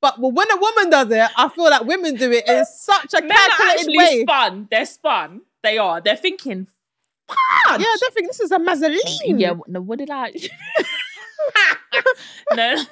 [0.00, 3.12] But well, when a woman does it, I feel like women do it in such
[3.14, 4.22] a Men are calculated actually way.
[4.22, 4.68] spun.
[4.70, 5.40] They're spun.
[5.62, 6.00] They are.
[6.00, 6.66] They're thinking.
[7.80, 9.40] Yeah, I don't think this is a mazzoline.
[9.40, 9.54] Yeah.
[9.66, 9.80] No.
[9.80, 10.32] What did I?
[12.54, 12.84] no.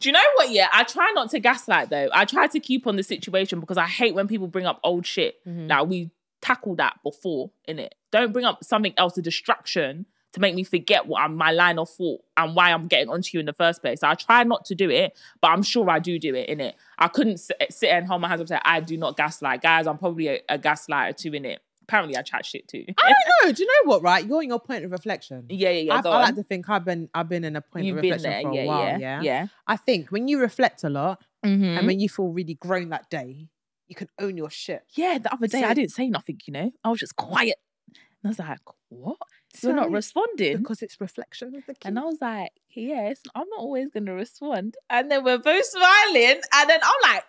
[0.00, 0.50] Do you know what?
[0.50, 2.08] Yeah, I try not to gaslight though.
[2.12, 5.06] I try to keep on the situation because I hate when people bring up old
[5.06, 5.36] shit.
[5.46, 5.66] Mm-hmm.
[5.66, 6.10] Now we
[6.40, 7.94] tackled that before, in it.
[8.10, 11.78] Don't bring up something else, a distraction, to make me forget what I'm, my line
[11.78, 14.00] of thought and why I'm getting onto you in the first place.
[14.00, 16.60] So I try not to do it, but I'm sure I do do it in
[16.60, 16.76] it.
[16.98, 19.62] I couldn't sit, sit and hold my hands up and say I do not gaslight,
[19.62, 19.86] guys.
[19.86, 21.60] I'm probably a, a gaslighter too in it.
[21.88, 22.84] Apparently, I chat shit too.
[22.86, 23.16] I don't
[23.46, 23.52] know.
[23.52, 24.02] Do you know what?
[24.02, 25.46] Right, you're in your point of reflection.
[25.48, 25.94] yeah, yeah, yeah.
[26.04, 28.30] I, I like to think I've been I've been in a point You've of reflection
[28.30, 28.84] there, for a yeah, while.
[28.84, 29.46] yeah, Yeah, yeah.
[29.66, 31.78] I think when you reflect a lot Mhm.
[31.78, 33.48] and when you feel really grown that day,
[33.86, 34.82] you can own your shit.
[34.94, 36.72] Yeah, the other day So- I didn't say nothing, you know.
[36.84, 37.56] I was just quiet.
[37.86, 38.58] And I was like,
[38.90, 39.16] what?
[39.62, 40.58] You're not responding.
[40.58, 41.86] because it's reflection of the key.
[41.88, 44.76] And I was like, yes, I'm not always going to respond.
[44.90, 46.40] And then we're both smiling.
[46.54, 47.24] And then I'm like,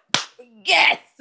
[0.65, 0.99] yes,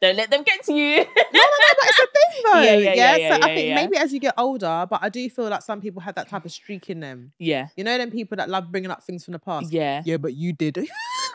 [0.00, 0.96] don't let them get to you.
[0.98, 2.60] no, no, no, but it's a thing though.
[2.60, 5.28] Yeah, yeah, yeah, So yeah, I think maybe as you get older, but I do
[5.30, 7.32] feel like some people have that type of streak in them.
[7.38, 7.68] yeah.
[7.76, 9.72] You know, them people that love bringing up things from the past.
[9.72, 10.02] Yeah.
[10.04, 10.76] Yeah, but you did.
[10.76, 10.86] Who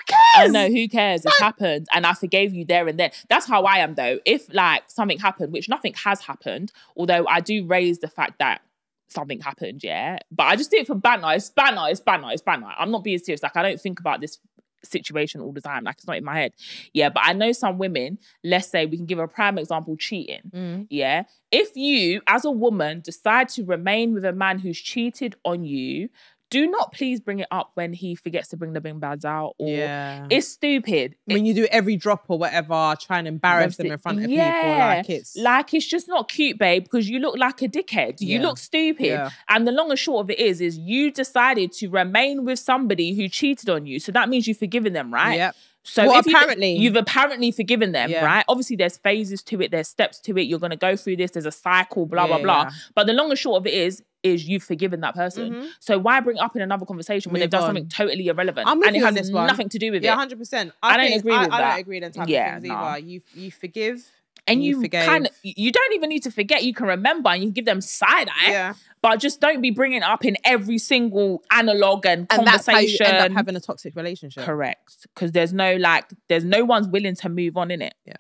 [0.06, 0.18] cares?
[0.36, 1.26] I know who cares?
[1.26, 3.12] It's happened, and I forgave you there and then.
[3.30, 4.20] That's how I am, though.
[4.26, 8.62] If like something happened, which nothing has happened, although I do raise the fact that
[9.10, 10.18] something happened, yeah.
[10.32, 11.32] But I just do it for banter.
[11.32, 11.84] It's banter.
[11.90, 12.30] It's banter.
[12.32, 12.68] It's banter.
[12.78, 13.44] I'm not being serious.
[13.44, 14.40] Like I don't think about this
[14.84, 15.84] situation all the time.
[15.84, 16.54] Like it's not in my head.
[16.94, 18.18] Yeah, but I know some women.
[18.44, 20.52] Let's say we can give a prime example: cheating.
[20.54, 20.88] Mm.
[20.90, 21.24] Yeah.
[21.52, 26.10] If you, as a woman, decide to remain with a man who's cheated on you,
[26.54, 29.54] do not please bring it up when he forgets to bring the bin bags out
[29.58, 30.28] or Yeah.
[30.30, 31.16] it's stupid.
[31.26, 34.36] when you do every drop or whatever, try and embarrass them in front of people,
[34.38, 34.96] Yeah.
[34.98, 38.22] like it's Like it's just not cute, babe, because you look like a dickhead.
[38.22, 39.06] You look stupid.
[39.08, 39.30] Yeah.
[39.50, 43.14] And the long and short of it is, is you decided to remain with somebody
[43.16, 44.00] who cheated on you.
[44.00, 45.38] So that means you've forgiven them, right?
[45.38, 45.56] Yep.
[45.86, 48.24] So Well, if you- apparently- you've apparently forgiven them, Yeah.
[48.24, 48.46] right?
[48.48, 50.44] Obviously, there's phases to it, there's steps to it.
[50.44, 51.32] You're gonna go through this.
[51.32, 52.64] There's a cycle, blah blah blah.
[52.64, 52.70] yeah.
[52.96, 55.54] But the long and short of it is, is you've forgiven that person.
[55.54, 55.70] Mhm.
[55.80, 57.68] So why bring up in another conversation when they've done on.
[57.70, 59.48] something totally irrelevant I'm and it has this one.
[59.48, 60.06] nothing to do with it.
[60.08, 60.72] Yeah, hundred percent.
[60.82, 61.70] I don't agree with I, I that.
[61.72, 62.88] don't agree with type Yeah, of things nah.
[62.92, 63.06] either.
[63.06, 64.10] You you forgive.
[64.48, 66.64] and you you, kind of you don't even need to forget.
[66.64, 68.52] You can remember and you can give them side eye.
[68.52, 72.80] Yeah, But just don't be bringing up in every single analog and, and that's how
[72.80, 74.44] you end up having a toxic relationship.
[74.46, 75.06] Correct.
[75.14, 77.94] Because there's no like, there's no one's willing to move on in it.
[78.06, 78.16] Yeah.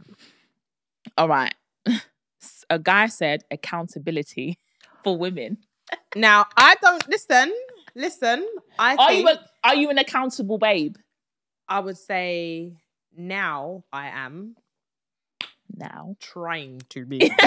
[1.17, 1.53] All right.
[2.69, 4.57] A guy said accountability
[5.03, 5.57] for women.
[6.15, 7.53] Now I don't listen.
[7.95, 8.45] Listen,
[8.79, 10.95] I Are think you a, are you an accountable babe
[11.67, 12.73] I would say
[13.15, 14.55] now I am
[15.75, 16.15] now?
[16.19, 17.31] trying to be.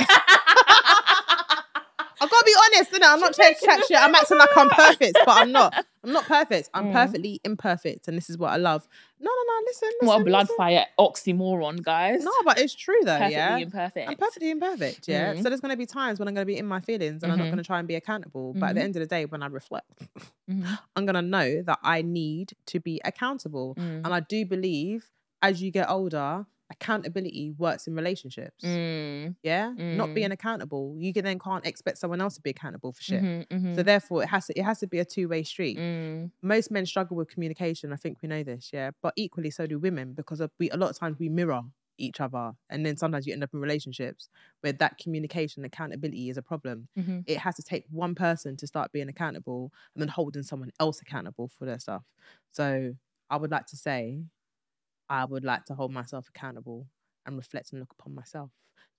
[2.18, 3.02] I gotta be honest, innit?
[3.12, 3.96] I'm not trying to chat shit.
[4.00, 5.84] I'm acting like I'm perfect, but I'm not.
[6.06, 6.70] I'm not perfect.
[6.72, 6.92] I'm Mm.
[6.92, 8.86] perfectly imperfect, and this is what I love.
[9.18, 9.62] No, no, no.
[9.66, 10.56] Listen, listen What a blood listen.
[10.56, 12.22] fire oxymoron, guys.
[12.24, 13.18] No, but it's true though.
[13.18, 14.08] Perfectly yeah, imperfect.
[14.08, 15.08] I'm perfectly imperfect.
[15.08, 15.34] Yeah.
[15.34, 15.42] Mm.
[15.42, 17.48] So there's gonna be times when I'm gonna be in my feelings, and I'm not
[17.48, 17.50] Mhm.
[17.50, 18.54] gonna try and be accountable.
[18.54, 18.84] But at the Mhm.
[18.84, 20.06] end of the day, when I reflect,
[20.48, 20.78] Mhm.
[20.96, 23.74] I'm gonna know that I need to be accountable.
[23.74, 24.04] Mm.
[24.04, 25.10] And I do believe
[25.42, 28.64] as you get older, accountability works in relationships.
[28.64, 29.36] Mm.
[29.42, 29.72] Yeah.
[29.76, 30.14] Not Mm.
[30.14, 33.22] being accountable, you can then can't expect someone else to be accountable for shit.
[33.22, 33.74] Mhm, mhm.
[33.76, 35.78] So therefore it has to it has to be a two-way street.
[35.78, 36.30] Mm.
[36.42, 37.92] Most men struggle with communication.
[37.92, 38.90] I think we know this, yeah.
[39.02, 41.62] But equally so do women because we a lot of times we mirror
[41.98, 44.28] each other and then sometimes you end up in relationships
[44.60, 47.24] where that communication accountability is a problem Mhm.
[47.26, 51.00] it has to take one person to start being accountable and then holding someone else
[51.00, 52.04] accountable for their stuff.
[52.50, 52.94] So
[53.30, 54.24] I would like to say,
[55.08, 56.86] I would like to hold myself accountable
[57.24, 58.50] and reflect and look upon myself.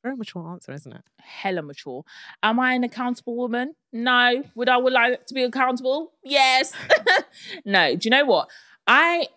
[0.04, 1.02] Very mature answer, isn't it?
[1.20, 2.04] hella mature.
[2.44, 3.76] Am I an accountable woman?
[3.92, 4.44] No.
[4.56, 6.14] Would I would like to be accountable?
[6.24, 6.74] Yes.
[7.66, 7.96] no.
[7.96, 8.50] Do you know what?
[8.86, 9.28] I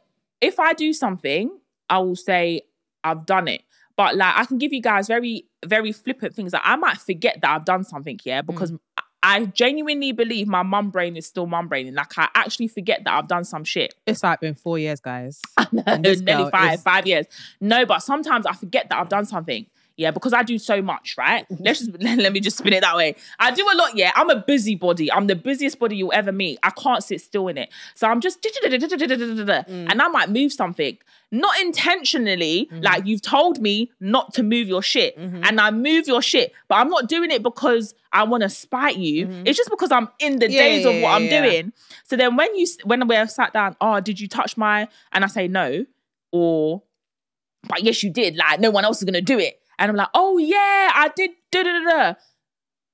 [0.40, 1.50] if I do something,
[1.88, 2.62] I will say
[3.04, 3.62] I've done it.
[3.96, 6.52] But like I can give you guys very, very flippant things.
[6.52, 8.78] Like I might forget that I've done something, yeah, because mm.
[9.22, 11.94] I genuinely believe my mum brain is still mum brain.
[11.94, 13.94] Like I actually forget that I've done some shit.
[14.06, 15.40] It's like been four years, guys.
[16.00, 17.26] This nearly five, is- five years.
[17.60, 19.66] No, but sometimes I forget that I've done something.
[20.00, 21.46] Yeah, because I do so much, right?
[21.50, 21.62] Mm-hmm.
[21.64, 23.16] Let's just let me just spin it that way.
[23.38, 24.12] I do a lot, yeah.
[24.16, 25.12] I'm a busybody.
[25.12, 26.58] I'm the busiest body you'll ever meet.
[26.62, 27.68] I can't sit still in it.
[27.94, 29.90] So I'm just Mm.
[29.90, 30.96] and I might move something.
[31.30, 32.82] Not intentionally, Mm-hmm.
[32.82, 35.18] like you've told me not to move your shit.
[35.18, 35.46] Mhm.
[35.46, 36.52] And I move your shit.
[36.68, 39.26] But I'm not doing it because I want to spite you.
[39.26, 39.42] Mhm.
[39.46, 41.72] It's just because I'm in the Yeah, days yeah, of what yeah, I'm doing.
[42.04, 45.26] So then when you when we're sat down, oh, did you touch my and I
[45.28, 45.84] say no,
[46.32, 46.82] or
[47.68, 48.36] but yes, you did.
[48.36, 49.59] Like no one else is gonna do it.
[49.80, 51.30] And I'm like, oh yeah, I did.
[51.50, 52.14] Da, da, da, da.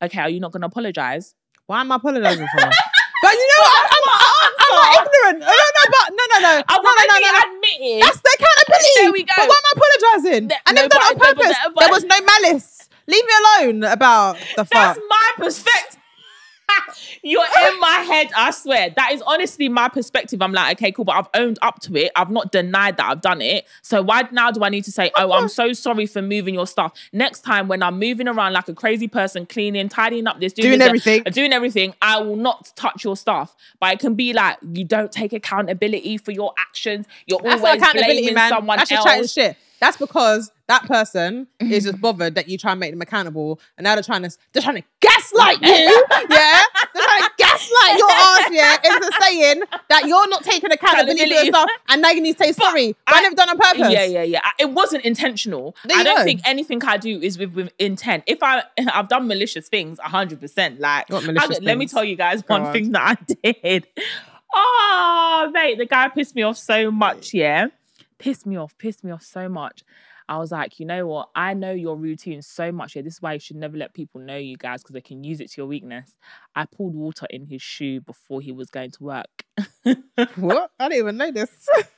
[0.07, 1.35] Okay, are you not gonna apologize?
[1.67, 2.63] Why am I apologizing for?
[3.23, 3.91] but you know what?
[3.91, 5.39] I'm, I'm, I'm not ignorant.
[5.41, 6.63] No, no, no, but no, no, no.
[6.69, 7.43] I've no, no, no, no, no.
[7.43, 8.03] admitted.
[8.07, 8.89] That's the accountability.
[9.03, 9.35] There we go.
[9.37, 10.49] But why am I apologizing?
[10.49, 11.57] Th- and no, they've done it on purpose.
[11.75, 12.89] but- there was no malice.
[13.09, 14.71] Leave me alone about the fuck.
[14.71, 16.01] That's my perspective.
[17.23, 18.91] You're in my head, I swear.
[18.97, 20.41] That is honestly my perspective.
[20.43, 22.13] I'm like, okay, cool, but I've owned up to it.
[22.17, 23.67] I've not denied that I've done it.
[23.83, 26.67] So why now do I need to say, oh, I'm so sorry for moving your
[26.67, 26.93] stuff?
[27.13, 30.69] Next time when I'm moving around like a crazy person, cleaning, tidying up this, doing,
[30.69, 31.23] Doing this, everything.
[31.27, 33.55] uh, doing everything, I will not touch your stuff.
[33.81, 37.07] But it can be like you don't take accountability for your actions.
[37.27, 38.49] You're That's always accountability, blaming man.
[38.51, 39.33] someone That's else.
[39.33, 39.57] shit.
[39.81, 41.73] That's because that person mm-hmm.
[41.73, 44.31] is just bothered that you try and make them accountable, and now they're trying to
[44.53, 45.69] they're trying to gaslight you.
[46.31, 46.63] yeah,
[46.95, 48.49] they're trying to gaslight your ass.
[48.51, 52.37] Yeah, in into saying that you're not taking accountability for yourself, and now you need
[52.37, 52.97] to say sorry.
[53.07, 53.93] But I I- never done on purpose.
[53.93, 54.41] Yeah, yeah, yeah.
[54.43, 55.77] I- It wasn't intentional.
[55.85, 56.25] There I don't go.
[56.25, 58.25] think anything I do is with, with intent.
[58.27, 60.81] If I I've done malicious things, hundred percent.
[60.81, 61.19] Like, I-
[61.61, 62.73] let me tell you guys one on.
[62.73, 63.87] thing that I did.
[64.55, 67.35] Oh, mate, the guy pissed me off so much.
[67.35, 67.67] Yeah,
[68.19, 69.83] pissed me off, pissed me off so much.
[70.29, 71.29] I was like, you know what?
[71.35, 72.97] I know your routine so much.
[72.97, 75.23] Yeah, this is why you should never let people know you guys because they can
[75.23, 76.15] use it to your weakness.
[76.55, 79.45] I pulled water in his shoe before he was going to work.
[80.37, 80.71] What?
[80.81, 81.69] I didn't even know this.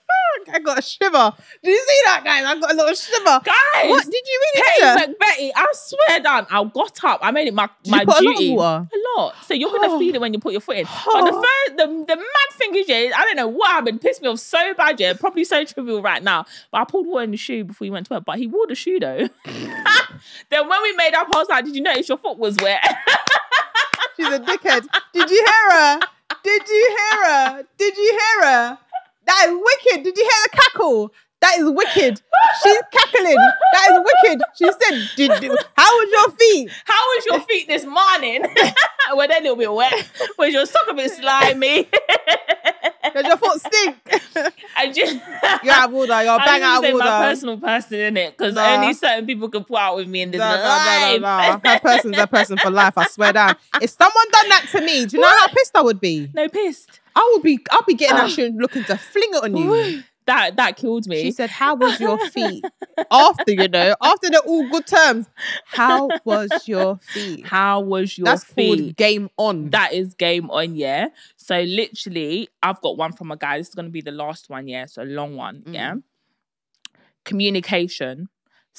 [0.52, 1.32] I got a shiver.
[1.62, 2.44] Did you see that, guys?
[2.44, 3.40] I got a little shiver.
[3.44, 4.62] Guys, What did you really do?
[4.64, 5.08] Petty that?
[5.18, 6.46] McBetty, I swear down.
[6.50, 7.20] I got up.
[7.22, 8.52] I made it my, Did my you put a lot duty.
[8.54, 9.34] A lot.
[9.46, 9.98] So you're gonna Oh.
[9.98, 10.84] feel it when you put your foot in.
[10.84, 11.42] But the Oh.
[11.42, 14.00] first, the, the mad thing is, yeah, I don't know what happened.
[14.00, 15.12] Pissed me off so bad, yeah.
[15.14, 16.44] Probably so trivial right now.
[16.70, 18.24] But I pulled water in the shoe before he went to work.
[18.24, 19.28] But he wore the shoe though.
[19.44, 22.80] then when we made up, I was like, "Did you notice your foot was wet?"
[24.16, 24.86] She's a dickhead.
[25.12, 26.00] Did you hear her?
[26.42, 27.62] Did you hear her?
[27.78, 28.78] Did you hear her?
[29.28, 30.04] That is wicked.
[30.04, 31.12] Did you hear the cackle?
[31.40, 32.20] That is wicked.
[32.64, 33.36] She's cackling.
[33.72, 34.42] That is wicked.
[34.56, 36.70] She said, did, did- How was your feet?
[36.84, 38.42] How was your feet this morning?
[39.16, 40.10] Were they a little bit wet?
[40.36, 41.88] Was your sock a bit slimy?
[43.14, 43.96] Does your foot stink?
[44.78, 45.14] and just,
[45.64, 46.22] You're out of order.
[46.24, 47.04] You're I bang out of order.
[47.04, 48.74] my personal person in it because Nah.
[48.74, 51.62] only certain people can put out with me in this No, no, no, no, life.
[51.62, 51.70] no.
[51.70, 52.98] Her person's a person for life.
[52.98, 53.54] I swear down.
[53.80, 56.28] If someone done that to me, do you know how pissed I would be?
[56.34, 57.00] No pissed.
[57.20, 57.58] I would be.
[57.70, 58.22] I'll be getting Ah.
[58.22, 60.02] that shit and looking to fling it on you.
[60.26, 61.22] That that killed me.
[61.22, 62.62] She said, "How was your feet?"
[63.10, 65.26] after you know, after they're all good terms.
[65.64, 67.46] How was your feet?
[67.46, 68.78] How was your That's feet?
[68.78, 69.70] called game on.
[69.70, 71.08] That is game on, yeah.
[71.36, 73.56] So literally, I've got one from a guy.
[73.58, 74.84] This is gonna be the last one, yeah.
[74.84, 75.74] So long one, Mm.
[75.74, 75.94] yeah.
[77.24, 78.28] Communication.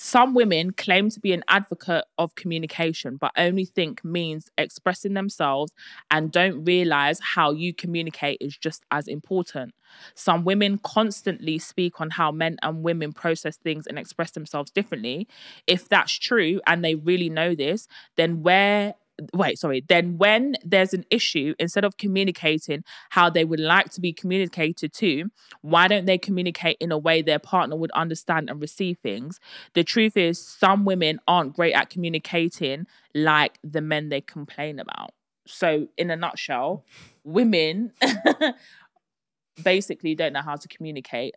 [0.02, 5.74] Some women claim to be an advocate of communication, but only think means expressing themselves
[6.10, 9.76] and don't realize how you communicate is just as important.
[10.16, 15.28] Some women constantly speak on how men and women process things and express themselves differently.
[15.68, 18.94] If that's true and they really know this, then where
[19.34, 24.02] wait, sorry, then when there's an issue, instead of communicating how they would like to
[24.02, 25.26] be communicated to,
[25.62, 29.40] why don't they communicate in a way their partner would understand and receive things?
[29.74, 35.12] The truth is, some women aren't great at communicating like the men they complain about.
[35.48, 36.86] So, in a nutshell,
[37.24, 37.92] women
[39.64, 41.36] basically don't know how to communicate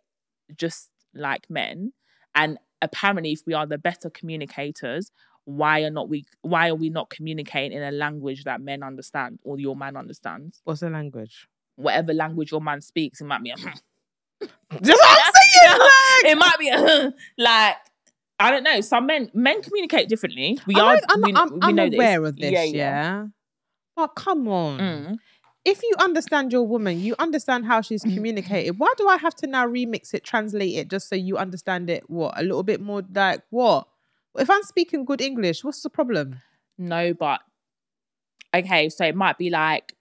[0.55, 1.93] just like men.
[2.35, 5.11] And apparently, if we are the better communicators,
[5.45, 9.39] why are not we why are we not communicating in a language that men understand
[9.43, 10.61] or your man understands?
[10.63, 11.47] What's the language?
[11.75, 13.55] Whatever language your man speaks, it might be a
[14.81, 15.79] Just what I'm saying.
[15.79, 17.75] Like, it might be a, like
[18.39, 18.81] I don't know.
[18.81, 20.59] Some men men communicate differently.
[20.67, 22.29] We I'm, are I'm, we, I'm, we I'm aware this.
[22.29, 22.51] of this.
[22.51, 23.25] Yeah, Yeah, yeah.
[23.95, 24.79] But come on.
[24.79, 25.17] Mm.
[25.65, 28.13] If you understand your woman, you understand how she's Mm.
[28.15, 28.79] communicated.
[28.79, 32.09] Why do I have to now remix it, translate it, just so you understand it?
[32.09, 33.87] What a little bit more like what?
[34.35, 36.41] If I'm speaking good English, what's the problem?
[36.77, 37.41] No, but
[38.53, 39.93] okay, so it might be like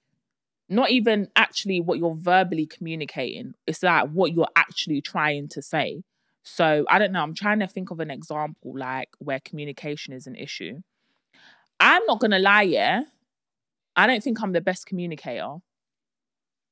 [0.69, 3.55] not even actually what you're verbally communicating.
[3.67, 6.03] It's like what you're actually trying to say.
[6.45, 7.23] So I don't know.
[7.23, 10.81] I'm trying to think of an example like where communication is an issue.
[11.79, 13.03] I'm not gonna lie, yeah.
[13.97, 15.57] I don't think I'm the best communicator.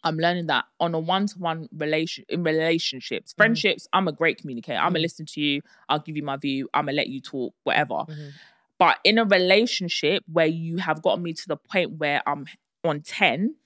[0.02, 3.86] I'm learning that on a one-to-one relation in relationships, friendships.
[3.92, 4.78] I'm a great communicator.
[4.78, 5.02] I'm gonna Mhm.
[5.02, 5.62] listen to you.
[5.88, 6.68] I'll give you my view.
[6.72, 8.04] I'm gonna let you talk, whatever.
[8.08, 8.32] Mhm.
[8.78, 12.46] But in a relationship where you have gotten me to the point where I'm
[12.82, 13.56] on 10,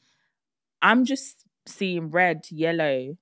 [0.82, 3.16] I'm just seeing red, yellow.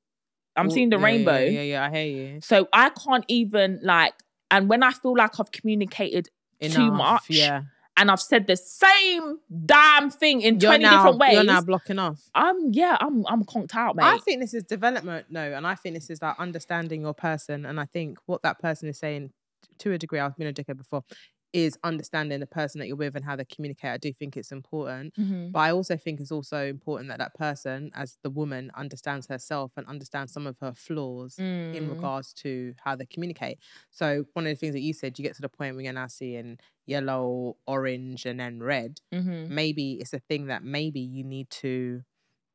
[0.56, 1.38] I'm Well, seeing the yeah, rainbow.
[1.44, 2.40] Yeah, yeah, yeah, I hear you.
[2.40, 4.14] So I can't even like,
[4.50, 7.62] and when I feel like I've communicated too much Yeah.
[7.96, 11.60] And I've said the same damn thing in You're 20 now, different ways, You're now
[11.60, 12.20] blocking off.
[12.34, 14.04] I'm, yeah, I'm, I'm conked out, mate.
[14.04, 17.66] I think this is development, no, and I think this is like understanding your person,
[17.66, 19.32] and I think what that person is saying,
[19.78, 21.04] to a degree, I've been a dickhead before,
[21.52, 23.90] is understanding the person that you're with and how they communicate.
[23.90, 25.54] I do think it's important, Mhm.
[25.54, 29.72] but I also think it's also important that that person, as the woman, understands herself
[29.76, 31.42] and understands some of her flaws
[31.72, 31.88] in Mm.
[31.88, 33.58] regards to how they communicate.
[33.90, 35.92] So one of the things that you said, you get to the point where you're
[35.92, 39.52] now seeing yellow, orange, and then red Mhm.
[39.52, 42.02] maybe it's a thing that maybe you need to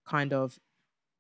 [0.06, 0.60] kind of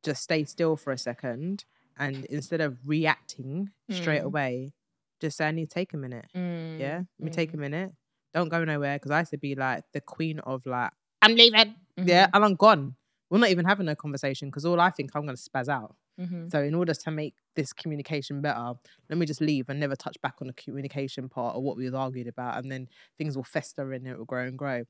[0.03, 1.65] just stay still for a second
[1.97, 4.23] and instead of reacting straight Mm.
[4.23, 4.73] away,
[5.19, 6.25] just say, I need to take a minute.
[6.35, 6.79] Mm.
[6.79, 6.97] Yeah.
[7.19, 7.61] Let me take a Mm.
[7.61, 7.91] minute.
[8.33, 8.97] Don't go nowhere.
[8.99, 10.91] Cause I used to be like the queen of like,
[11.21, 11.75] I'm leaving.
[11.97, 12.27] Yeah.
[12.27, 12.29] Mhm.
[12.33, 12.95] And I'm gone.
[13.29, 15.95] We're not even having a conversation because all I think I'm gonna spaz out.
[16.19, 16.51] Mhm.
[16.51, 18.73] So in order to make this communication better,
[19.09, 21.85] let me just leave and never touch back on the communication part or what we
[21.85, 22.87] was argued about, and then
[23.17, 24.83] things will fester and it will grow and grow.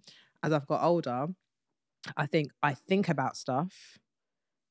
[0.44, 1.28] As I've got older,
[2.18, 3.98] I think I think about stuff,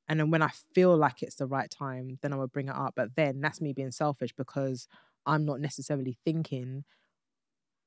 [0.08, 2.74] And then when I feel like it's the right time, then I would bring it
[2.76, 2.94] up.
[2.94, 4.86] But then that's me being selfish because
[5.26, 6.84] I'm not necessarily thinking,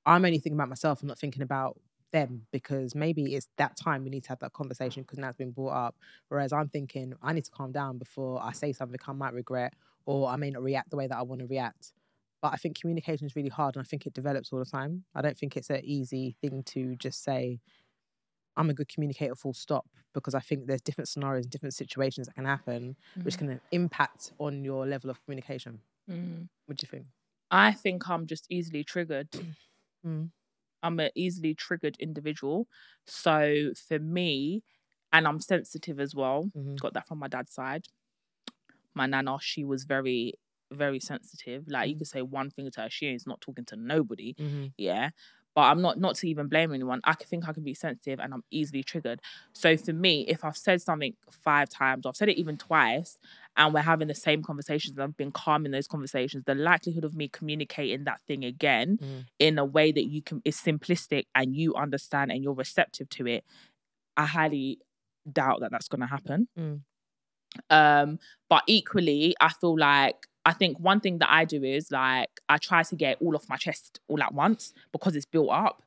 [0.06, 1.02] I'm only thinking about myself.
[1.02, 1.80] I'm not thinking about
[2.12, 5.38] them because maybe it's that time we need to have that conversation because now it's
[5.38, 5.96] been brought up.
[6.30, 9.74] Whereas I'm thinking, I need to calm down before I say something I might regret
[10.06, 11.94] or I may not react the way that I want to react.
[12.42, 15.04] But I think communication is really hard and I think it develops all the time.
[15.14, 17.60] I don't think it's an easy thing to just say,
[18.58, 22.34] I'm a good communicator, full stop, because I think there's different scenarios, different situations that
[22.36, 23.40] can happen, which Mm.
[23.40, 25.82] can impact on your level of communication.
[26.10, 26.48] Mm.
[26.66, 27.06] What do you think?
[27.52, 29.30] I think I'm just easily triggered.
[30.06, 30.32] Mm.
[30.84, 32.68] I'm an easily triggered individual.
[33.06, 34.64] So for me,
[35.12, 36.52] and I'm sensitive as well.
[36.56, 36.80] Mhm.
[36.80, 37.88] Got that from my dad's side.
[38.94, 40.34] My nana, she was very,
[40.72, 41.68] very sensitive.
[41.68, 42.00] Like you Mhm.
[42.00, 44.34] could say one thing to her, she is not talking to nobody.
[44.36, 44.68] Mm-hmm.
[44.78, 45.10] yeah
[45.56, 48.20] but i'm not not to even blame anyone i can think i can be sensitive
[48.20, 49.20] and i'm easily triggered
[49.52, 53.18] so for me if i've said something five times or i've said it even twice
[53.60, 57.04] and we're having the same conversations and i've been calm in those conversations the likelihood
[57.04, 59.26] of me communicating that thing again Mm.
[59.38, 63.28] in a way that you can is simplistic and you understand and you're receptive to
[63.28, 63.44] it
[64.18, 64.80] i highly
[65.32, 66.82] doubt that that's going to happen Mm.
[67.70, 72.30] um but equally i feel like i think one thing that i do is like
[72.48, 75.84] i try to get all off my chest all at once because it's built up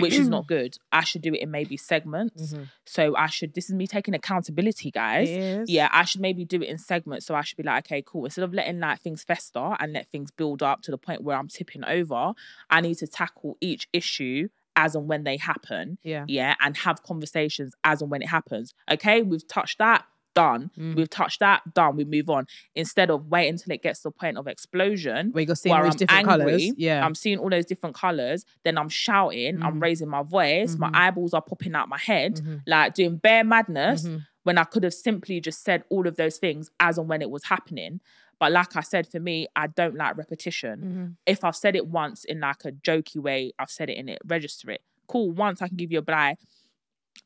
[0.00, 2.68] which is not good i should do it in maybe segments Mhm.
[2.86, 5.28] so i should this is me taking accountability guys
[5.68, 7.26] yeah, I should maybe do it in segments.
[7.26, 8.24] So I should be like, okay, cool.
[8.24, 11.36] Instead of letting like things fester and let things build up to the point where
[11.36, 12.32] I'm tipping over,
[12.70, 15.98] I need to tackle each issue as and when they happen.
[16.02, 16.24] Yeah.
[16.28, 16.54] Yeah.
[16.60, 18.72] And have conversations as and when it happens.
[18.90, 20.04] Okay, we've touched that,
[20.36, 20.70] done.
[20.78, 20.94] Mm.
[20.96, 21.96] We've touched that, done.
[21.96, 22.46] We move on.
[22.76, 25.30] Instead of waiting until it gets to the point of explosion.
[25.32, 26.72] Where you're seeing where all these I'm different angry, colours.
[26.76, 27.04] Yeah.
[27.04, 28.44] I'm seeing all those different colors.
[28.64, 29.62] Then I'm shouting.
[29.62, 29.82] I'm Mhm.
[29.82, 30.76] raising my voice.
[30.76, 30.96] My Mhm.
[30.96, 32.60] eyeballs are popping out my head, Mhm.
[32.66, 34.26] like doing bare madness Mhm.
[34.44, 37.30] when I could have simply just said all of those things as and when it
[37.30, 38.00] was happening.
[38.38, 40.76] But like I said, for me, I don't like repetition.
[40.80, 41.16] Mhm.
[41.24, 44.18] If I've said it once in like a jokey way, I've said it in it,
[44.26, 44.82] register it.
[45.06, 46.36] Cool, once I can give you a blight.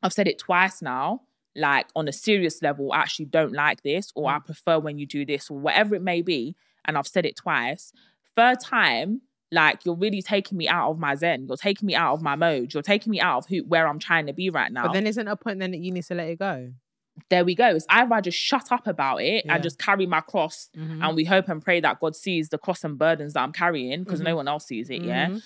[0.01, 1.23] I've said it twice now,
[1.55, 5.05] like on a serious level, I actually don't like this, or I prefer when you
[5.05, 6.55] do this, or whatever it may be.
[6.85, 7.91] And I've said it twice.
[8.35, 9.21] Third time,
[9.51, 11.47] like you're really taking me out of my zen.
[11.47, 12.73] You're taking me out of my mode.
[12.73, 15.05] You're taking me out of who where I'm trying to be right now But then
[15.07, 16.71] isn't a point then that you need to let it go?
[17.29, 17.67] there we go.
[17.75, 19.53] It's either I just shut up about it Yeah.
[19.55, 21.05] and just carry my cross Mhm.
[21.05, 24.03] and we hope and pray that God sees the cross and burdens that I'm carrying
[24.05, 25.27] because no one else sees it, yeah.
[25.27, 25.43] Mhm.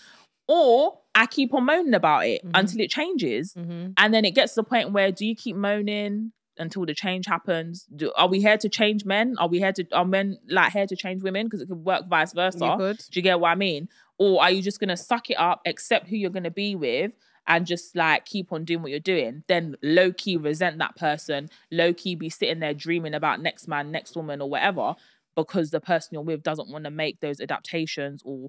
[0.47, 2.51] Or I keep on moaning about it Mhm.
[2.53, 3.53] until it changes.
[3.53, 3.93] Mhm.
[3.97, 7.25] And then it gets to the point where do you keep moaning until the change
[7.25, 7.85] happens?
[7.95, 9.35] Do, are we here to change men?
[9.39, 11.45] Are we here to are men like here to change women?
[11.47, 12.75] Because it could work vice versa.
[12.79, 12.93] You.
[12.93, 13.87] Do you get what I mean?
[14.17, 17.11] Or are you just gonna suck it up, accept who you're gonna be with,
[17.47, 19.43] and just like keep on doing what you're doing?
[19.47, 23.91] Then low key resent that person, low key be sitting there dreaming about next man,
[23.91, 24.95] next woman, or whatever,
[25.35, 28.47] because the person you're with doesn't want to make those adaptations or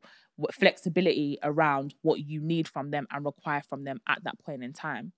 [0.53, 4.73] flexibility around what you need from them and require from them at that point in
[4.73, 5.13] time.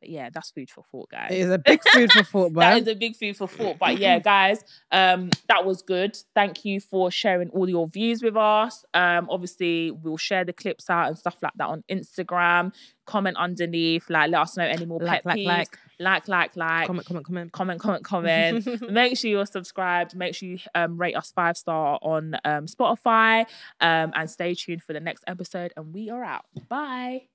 [0.00, 1.32] But yeah, that's food for thought, guys.
[1.32, 2.52] It is a big food for thought.
[2.54, 3.78] That is a big food for thought.
[3.80, 6.16] But yeah, guys, um, that was good.
[6.36, 8.84] Thank you for sharing all your views with us.
[8.94, 12.72] Um, obviously, we'll share the clips out and stuff like that on Instagram.
[13.06, 15.46] Comment underneath, like let us know any more Like, pet like, peeves.
[15.46, 15.78] like.
[15.98, 16.86] Like, like, like.
[16.86, 17.52] comment, comment, comment.
[17.52, 18.82] Comment, comment, comment.
[18.90, 20.14] Make sure you're subscribed.
[20.14, 23.46] Make sure you um, rate us five star on um, Spotify.
[23.80, 25.72] Um, and stay tuned for the next episode.
[25.76, 26.44] And we are out.
[26.68, 27.28] Bye.